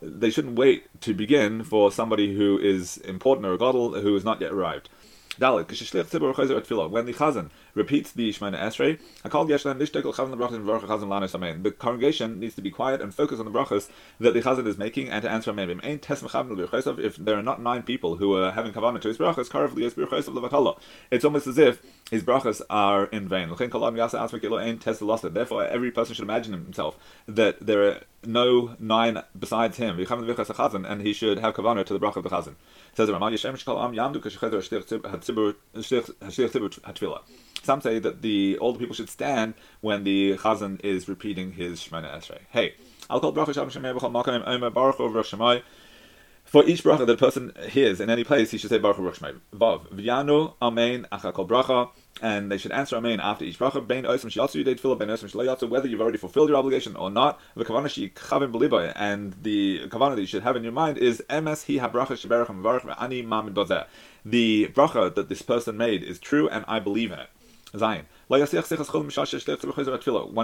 they 0.02 0.30
shouldn't 0.30 0.56
wait 0.56 1.02
to 1.02 1.14
begin 1.14 1.64
for 1.64 1.92
somebody 1.92 2.36
who 2.36 2.58
is 2.58 2.98
important 2.98 3.46
or 3.46 3.54
a 3.54 3.58
gadol 3.58 4.02
who 4.02 4.14
has 4.14 4.26
not 4.26 4.42
yet 4.42 4.52
arrived. 4.52 4.90
Dalit, 5.40 5.66
Tefillah. 5.66 6.90
When 6.90 7.06
the 7.06 7.14
Chazan 7.14 7.50
repeats 7.74 8.12
the 8.12 8.32
Shemona 8.32 8.60
Esrei, 8.60 9.00
Yeshlan 9.24 9.80
Nishtekol 9.80 10.14
Chazan 10.14 11.08
Lanes 11.08 11.34
Amen. 11.34 11.64
The 11.64 11.72
congregation 11.72 12.40
needs 12.40 12.56
to 12.56 12.62
be 12.62 12.70
quiet 12.70 13.02
and 13.02 13.16
focus 13.16 13.40
on 13.40 13.46
the 13.46 13.52
brachas 13.52 13.90
that 14.20 14.34
the 14.34 14.42
Chazan 14.42 14.68
is 14.68 14.78
making 14.78 15.10
and 15.10 15.22
to 15.22 15.30
answer 15.30 15.52
Amen. 15.52 15.80
If 15.82 17.16
there 17.16 17.38
are 17.38 17.44
not 17.44 17.62
nine 17.62 17.84
people 17.84 18.18
who 18.18 18.36
are 18.36 18.52
having 18.52 18.74
kavanah 18.74 19.00
to 19.02 19.08
his 19.08 19.18
brachas, 19.18 19.50
Karav. 19.50 19.72
It's 21.12 21.26
almost 21.26 21.48
as 21.48 21.58
if 21.58 21.82
his 22.10 22.24
brachas 22.24 22.62
are 22.70 23.06
in 23.06 23.28
vain. 23.28 23.50
Therefore, 25.34 25.66
every 25.66 25.92
person 25.92 26.14
should 26.14 26.24
imagine 26.24 26.54
himself 26.54 26.98
that 27.28 27.66
there 27.66 27.84
are 27.84 28.02
no 28.24 28.76
nine 28.80 29.24
besides 29.38 29.78
him, 29.78 29.98
and 29.98 31.02
he 31.02 31.14
should 31.14 31.40
have 31.40 31.54
kavanah 31.56 31.86
to 31.86 31.94
the 31.94 32.00
bracha 32.00 32.18
of 32.18 32.24
the 32.24 32.30
Chazan. 32.30 32.56
Says 32.94 33.08
the 33.08 33.14
Ramah, 33.14 33.32
Yishem 33.32 33.54
Shkal 33.54 33.78
Yamdu 35.22 37.20
Some 37.64 37.82
say 37.82 38.00
that 38.00 38.22
the 38.22 38.58
older 38.60 38.80
people 38.80 38.96
should 38.96 39.10
stand 39.10 39.54
when 39.82 40.04
the 40.04 40.38
Chazan 40.38 40.84
is 40.84 41.08
repeating 41.08 41.54
his 41.54 41.80
Shemona 41.80 42.14
Esrei. 42.16 42.40
Hey, 42.50 42.76
I'll 43.10 43.20
call 43.20 43.34
bracha 43.34 43.54
B'chol 43.54 44.12
Makam 44.12 44.48
Omer 44.48 44.70
Baruch 44.70 44.98
Shemay. 44.98 45.62
For 46.44 46.66
each 46.66 46.84
bracha 46.84 47.06
that 47.06 47.14
a 47.14 47.18
person 47.18 47.54
hears 47.70 48.02
in 48.02 48.10
any 48.10 48.24
place, 48.24 48.52
he 48.52 48.58
should 48.58 48.70
say 48.70 48.80
Baruch 48.80 48.98
Shemay. 48.98 49.40
Vav 49.54 49.88
V'yanu 49.88 50.54
Amen 50.62 51.08
Achakol 51.12 51.48
Bracha 51.48 51.90
and 52.22 52.52
they 52.52 52.58
should 52.58 52.72
answer 52.72 52.96
Amen 52.96 53.20
after 53.20 53.46
each 53.46 53.58
bracha. 53.58 53.86
Bein 53.86 54.04
osim 54.04 54.30
shiatzu 54.30 54.64
yidei 54.64 54.80
tefillah, 54.80 54.98
bein 54.98 55.10
osim 55.10 55.32
shlayatzu, 55.32 55.70
whether 55.70 55.88
you've 55.88 56.02
already 56.02 56.18
fulfilled 56.18 56.50
your 56.50 56.58
obligation 56.58 56.96
or 56.96 57.10
not. 57.10 57.40
The 57.56 57.66
kavana 57.66 57.90
she 57.90 58.10
chavim 58.10 58.52
beliboy, 58.52 58.94
and 58.96 59.36
the 59.42 59.88
kavana 59.88 60.16
that 60.16 60.22
you 60.22 60.28
should 60.28 60.44
have 60.44 60.56
in 60.56 60.64
your 60.64 60.72
mind 60.72 60.98
is 60.98 61.24
emes 61.30 61.66
hi 61.66 61.88
habracha 61.88 62.14
sheberach 62.14 62.48
mevarach 62.48 63.02
ani 63.02 63.24
mamid 63.24 63.54
bazeh. 63.54 63.86
The 64.24 64.68
bracha 64.74 65.14
that 65.16 65.30
this 65.30 65.42
person 65.42 65.78
made 65.78 66.04
is 66.04 66.20
true, 66.20 66.48
and 66.50 66.66
I 66.68 66.80
believe 66.80 67.12
in 67.12 67.20
it. 67.20 67.30
Zion. 67.78 68.06
One 68.28 68.46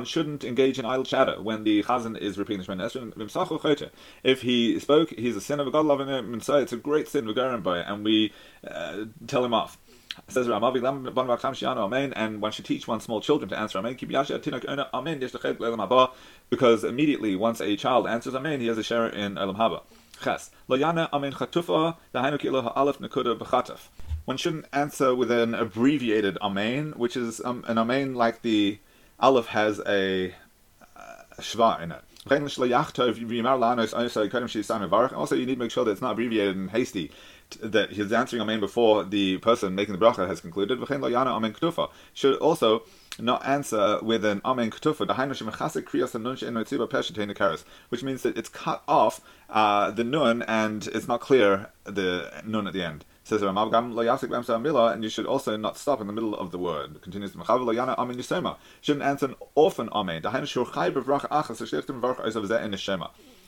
shouldn't 0.06 0.44
engage 0.44 0.80
in 0.80 0.86
idle 0.86 1.04
chatter 1.04 1.42
when 1.42 1.64
the 1.64 1.84
chazan 1.84 2.18
is 2.18 2.38
repeating 2.38 2.66
the 2.66 2.74
Shemona 2.74 3.90
If 4.24 4.42
he 4.42 4.80
spoke, 4.80 5.10
he's 5.12 5.36
a 5.36 5.42
sin 5.42 5.60
of 5.60 5.68
a 5.68 5.72
God 5.72 5.86
loving 5.86 6.08
him, 6.08 6.34
and 6.34 6.42
so 6.42 6.58
it's 6.58 6.74
a 6.74 6.78
great 6.78 7.08
sin, 7.08 7.28
and 7.28 8.06
we 8.06 8.34
uh, 8.66 9.06
tell 9.28 9.44
him 9.44 9.54
off 9.54 9.78
says 10.28 10.48
Ramavi 10.48 11.78
Amen, 11.78 12.14
and 12.14 12.42
one 12.42 12.52
should 12.52 12.66
teach 12.66 12.88
one's 12.88 13.04
small 13.04 13.22
children 13.22 13.50
to 13.50 13.60
answer 13.60 13.80
Amen. 13.80 13.96
Because 16.50 16.84
immediately 16.84 17.36
once 17.36 17.62
a 17.62 17.76
child 17.76 18.08
answers 18.08 18.36
Amen, 18.36 18.60
he 18.60 18.68
has 18.68 18.78
a 18.78 18.84
share 18.84 19.08
in 19.08 19.36
Olam 19.36 19.58
Haba. 19.58 19.82
Ches. 20.24 20.50
Amen 20.70 21.32
Chatufa, 21.32 21.96
Ha'alef 22.14 22.98
Nekuda 22.98 23.38
B'chataf. 23.38 23.88
One 24.26 24.38
shouldn't 24.38 24.66
answer 24.74 25.16
with 25.16 25.32
an 25.32 25.54
abbreviated 25.54 26.38
Amen, 26.40 26.94
which 26.98 27.16
is 27.16 27.40
um, 27.46 27.64
an 27.68 27.78
Amen 27.78 28.16
like 28.16 28.42
the 28.42 28.80
Aleph 29.20 29.48
has 29.48 29.80
a 29.88 30.34
uh, 30.96 31.02
Shva 31.40 31.82
in 31.82 31.92
it. 31.92 32.02
Also, 32.30 32.58
you 35.36 35.46
need 35.46 35.54
to 35.54 35.60
make 35.60 35.72
sure 35.72 35.86
that 35.86 35.92
it's 35.92 36.02
not 36.02 36.12
abbreviated 36.12 36.58
and 36.58 36.70
hasty 36.70 37.10
that 37.62 37.92
he's 37.92 38.12
answering 38.12 38.42
Amen 38.42 38.60
before 38.60 39.04
the 39.04 39.38
person 39.38 39.76
making 39.76 39.98
the 39.98 40.06
bracha 40.06 40.28
has 40.28 40.42
concluded. 40.42 40.80
Should 42.14 42.36
also 42.38 42.84
not 43.20 43.46
answer 43.46 44.00
with 44.02 44.26
an 44.26 44.42
Amen 44.46 44.70
Ketufa, 44.70 45.08
which 47.90 48.04
means 48.04 48.22
that 48.24 48.38
it's 48.38 48.50
cut 48.50 48.84
off 48.88 49.22
uh, 49.50 49.92
the 49.92 50.04
nun 50.04 50.44
and 50.44 50.88
it's 50.88 51.08
not 51.08 51.22
clear 51.22 51.70
the 51.86 52.44
nun 52.46 52.68
at 52.68 52.74
the 52.74 52.84
end. 52.84 53.06
Says 53.24 53.42
and 53.42 55.04
you 55.04 55.10
should 55.10 55.26
also 55.26 55.58
not 55.58 55.78
stop 55.78 56.00
in 56.00 56.08
the 56.08 56.14
middle 56.14 56.34
of 56.36 56.52
the 56.52 56.58
word. 56.58 57.02
Continues 57.02 57.34
Shouldn't 58.82 59.04
answer 59.04 59.26
an 59.26 59.36
orphan 59.54 59.90
Amen 59.90 60.22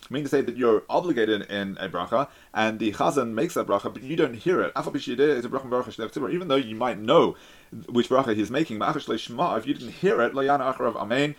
mean 0.10 0.24
to 0.24 0.30
say 0.30 0.42
that 0.42 0.58
you're 0.58 0.84
obligated 0.90 1.44
in 1.50 1.78
a 1.80 1.88
bracha, 1.90 2.28
and 2.54 2.80
the 2.80 2.92
chazan 2.94 3.34
makes 3.34 3.54
that 3.54 3.68
bracha, 3.68 3.94
but 3.94 4.04
you 4.04 4.16
don't 4.16 4.36
hear 4.36 4.62
it. 4.62 4.74
Even 6.34 6.48
though 6.48 6.56
you 6.56 6.76
might 6.76 7.00
know 7.00 7.36
which 7.88 8.10
bracha 8.10 8.36
he's 8.36 8.52
making, 8.52 8.82
if 8.82 9.68
you 9.68 9.74
didn't 9.74 9.94
hear 9.94 10.22
it, 10.22 10.36
amen, 10.36 11.36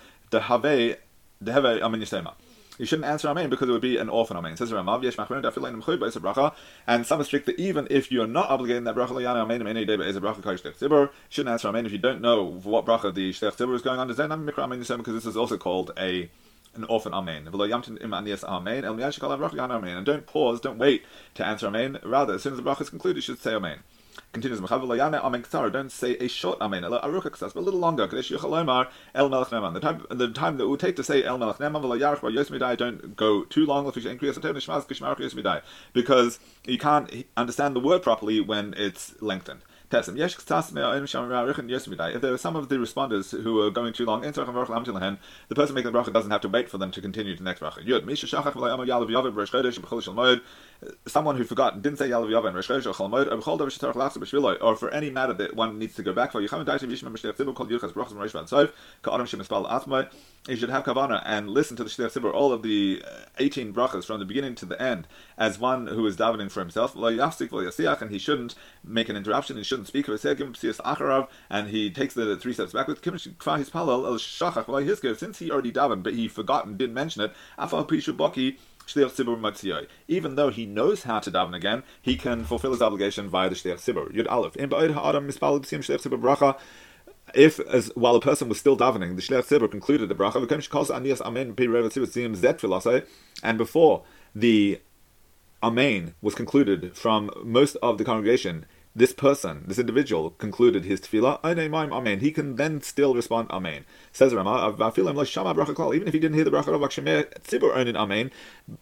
you 2.81 2.87
shouldn't 2.87 3.07
answer 3.07 3.29
Amen 3.29 3.51
because 3.51 3.69
it 3.69 3.73
would 3.73 3.83
be 3.83 3.99
an 3.99 4.09
orphan 4.09 4.39
Amen. 4.39 4.57
Says 4.57 4.73
Bracha, 4.73 6.55
and 6.87 7.07
some 7.07 7.21
are 7.21 7.25
strict 7.25 7.45
that 7.45 7.61
even 7.61 7.87
if 7.91 8.11
you're 8.11 8.27
not 8.27 8.49
obligated 8.49 8.79
in 8.79 8.85
that 8.85 8.95
bracha, 8.95 9.11
Layana 9.11 9.43
Amen, 9.43 9.61
Amen, 9.61 9.87
Day, 9.87 9.99
Beis 9.99 10.15
Bracha, 10.15 10.41
Tzibur, 10.79 11.11
shouldn't 11.29 11.53
answer 11.53 11.69
Amen 11.69 11.85
if 11.85 11.93
you 11.93 11.99
don't 11.99 12.23
know 12.23 12.43
what 12.43 12.87
bracha 12.87 13.13
the 13.13 13.33
Shtech 13.33 13.57
Tzibur 13.57 13.75
is 13.75 13.83
going 13.83 14.01
on. 14.01 14.09
That 14.09 14.29
not 14.29 14.39
Mikra 14.39 14.61
Amen 14.61 14.79
because 14.79 15.13
this 15.13 15.27
is 15.27 15.37
also 15.37 15.59
called 15.59 15.93
a 15.99 16.31
an 16.75 16.85
orphan 16.85 17.13
amen. 17.13 17.49
And 17.49 17.59
don't 20.07 20.27
pause, 20.27 20.61
don't 20.61 20.79
wait 20.79 21.05
to 21.35 21.47
answer 21.47 21.67
amen. 21.67 21.99
Rather, 22.05 22.35
as 22.35 22.43
soon 22.43 22.53
as 22.53 22.59
the 22.59 22.63
bracha 22.63 22.83
is 22.83 22.91
concluded, 22.91 23.17
you 23.17 23.23
should 23.23 23.41
say 23.41 23.55
amen. 23.55 23.81
Continues 24.33 24.61
Don't 24.61 25.91
say 25.91 26.17
a 26.17 26.29
short 26.29 26.61
amen, 26.61 26.83
but 26.83 27.05
a 27.05 27.09
little 27.09 27.79
longer. 27.79 28.07
The 28.07 29.79
time, 29.83 30.07
the 30.11 30.33
time 30.33 30.57
that 30.57 30.65
it 30.65 30.69
would 30.69 30.81
take 30.81 30.97
to 30.97 31.05
say 31.05 31.25
el 31.25 31.39
melech 31.39 31.59
neman 31.59 32.79
don't 32.79 33.17
go 33.17 33.45
too 33.45 33.67
long. 33.67 33.93
Because 35.93 36.39
you 36.65 36.79
can't 36.79 37.27
understand 37.37 37.77
the 37.77 37.81
word 37.81 38.03
properly 38.03 38.41
when 38.41 38.75
it's 38.77 39.21
lengthened. 39.21 39.63
If 39.93 40.07
there 40.07 40.15
are 42.33 42.39
some 42.39 42.55
of 42.55 42.69
the 42.69 42.77
responders 42.77 43.43
who 43.43 43.61
are 43.61 43.71
going 43.71 43.93
too 43.93 44.05
long, 44.05 44.23
the 44.23 44.33
person 45.55 45.75
making 45.75 45.91
the 45.93 45.99
bracha 45.99 46.13
doesn't 46.13 46.31
have 46.31 46.41
to 46.43 46.49
wait 46.49 46.71
for 46.71 46.79
them 46.79 46.93
to 46.93 47.01
continue 47.01 47.35
to 47.35 47.43
the 47.43 47.45
next 47.45 47.61
bracha. 47.61 47.85
Someone 51.07 51.37
who 51.37 51.45
forgot 51.45 51.83
didn't 51.83 51.99
say 51.99 52.09
yalav 52.09 52.31
b'chol 52.31 52.51
or 54.63 54.77
for 54.77 54.91
any 54.91 55.11
matter 55.11 55.35
that 55.35 55.55
one 55.55 55.79
needs 55.79 55.95
to 55.97 56.03
go 56.03 56.13
back 56.13 56.33
for. 56.33 56.41
You 56.41 56.49
should 60.57 60.71
have 60.71 60.85
kavana 60.85 61.23
and 61.27 61.51
listen 61.51 61.77
to 61.77 61.85
the 61.85 61.91
shtef 61.91 62.13
tzibur, 62.13 62.33
all 62.33 62.51
of 62.53 62.63
the 62.63 63.03
uh, 63.07 63.25
18 63.39 63.75
brachas 63.75 64.07
from 64.07 64.21
the 64.21 64.25
beginning 64.25 64.55
to 64.55 64.65
the 64.65 64.81
end, 64.81 65.07
as 65.37 65.59
one 65.59 65.87
who 65.87 66.07
is 66.07 66.17
davening 66.17 66.51
for 66.51 66.61
himself. 66.61 66.97
And 66.97 68.11
he 68.11 68.19
shouldn't 68.19 68.55
make 68.83 69.11
an 69.11 69.17
interruption, 69.17 69.59
he 69.59 69.63
shouldn't 69.63 69.89
speak 69.89 70.09
and 70.09 71.69
he 71.69 71.91
takes 71.91 72.15
the 72.15 72.37
three 72.37 72.55
steps 72.55 72.73
backwards. 72.73 73.01
Since 73.03 73.25
he 75.39 75.51
already 75.51 75.73
davened, 75.73 76.03
but 76.03 76.15
he 76.15 76.29
forgot 76.29 76.65
and 76.67 76.79
didn't 76.79 76.95
mention 76.95 77.23
it, 77.23 77.33
even 80.09 80.35
though 80.35 80.51
he 80.51 80.67
knows 80.67 81.03
how 81.05 81.19
to 81.19 81.31
daven 81.31 81.55
again, 81.55 81.83
he 82.01 82.17
can 82.17 82.45
fulfill 82.45 82.73
his 82.73 82.83
obligation 82.83 83.29
via 83.29 83.49
the 83.49 83.55
shliach 83.55 83.77
tzibur. 83.77 84.13
Yud 84.13 84.27
aleph. 84.29 84.57
If, 87.33 87.61
as 87.61 87.93
while 87.95 88.17
a 88.17 88.21
person 88.21 88.49
was 88.49 88.59
still 88.59 88.77
davening, 88.77 89.15
the 89.17 89.23
shliach 89.23 89.47
tzibur 89.47 89.71
concluded 89.71 90.09
the 90.09 90.15
bracha, 90.15 90.37
and 93.43 93.59
before 93.59 94.03
the 94.35 94.81
amen 95.63 96.15
was 96.21 96.35
concluded 96.35 96.97
from 96.97 97.31
most 97.45 97.77
of 97.77 97.99
the 97.99 98.05
congregation, 98.05 98.67
this 98.95 99.13
person, 99.13 99.65
this 99.67 99.79
individual, 99.79 100.31
concluded 100.31 100.85
his 100.85 101.01
tefillah, 101.01 101.39
amen. 101.45 102.19
He 102.21 102.33
can 102.33 102.57
then 102.57 102.83
still 102.83 103.15
respond 103.15 103.49
amen. 103.51 103.85
Says 104.13 104.35
Rama, 104.35 104.75
even 104.75 106.09
if 106.09 106.13
he 106.13 106.19
didn't 106.19 106.35
hear 106.35 106.45
the 106.45 106.51
bracha 106.51 106.75
of 106.75 106.81
tzibur 106.81 107.77
earning 107.77 107.97
amen, 107.97 108.33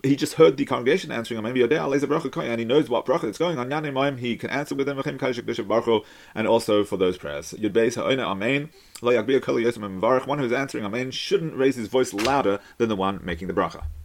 he 0.02 0.16
just 0.16 0.34
heard 0.34 0.56
the 0.56 0.64
congregation 0.64 1.12
answering 1.12 1.38
amen, 1.38 1.54
and 1.60 2.58
he 2.58 2.64
knows 2.64 2.88
what 2.88 3.04
bracha 3.04 3.24
it's 3.24 3.38
going 3.38 3.58
on. 3.58 4.18
He 4.18 4.36
can 4.36 4.48
answer 4.50 4.74
with 4.74 4.86
them, 4.86 5.02
and 6.34 6.48
also 6.48 6.84
for 6.84 6.96
those 6.96 7.18
prayers. 7.18 7.54
amen. 7.54 8.70
One 9.00 10.38
who's 10.38 10.52
answering 10.52 10.84
amen 10.84 11.10
shouldn't 11.10 11.54
raise 11.54 11.76
his 11.76 11.88
voice 11.88 12.14
louder 12.14 12.60
than 12.78 12.88
the 12.88 12.96
one 12.96 13.20
making 13.22 13.48
the 13.48 13.54
bracha. 13.54 13.84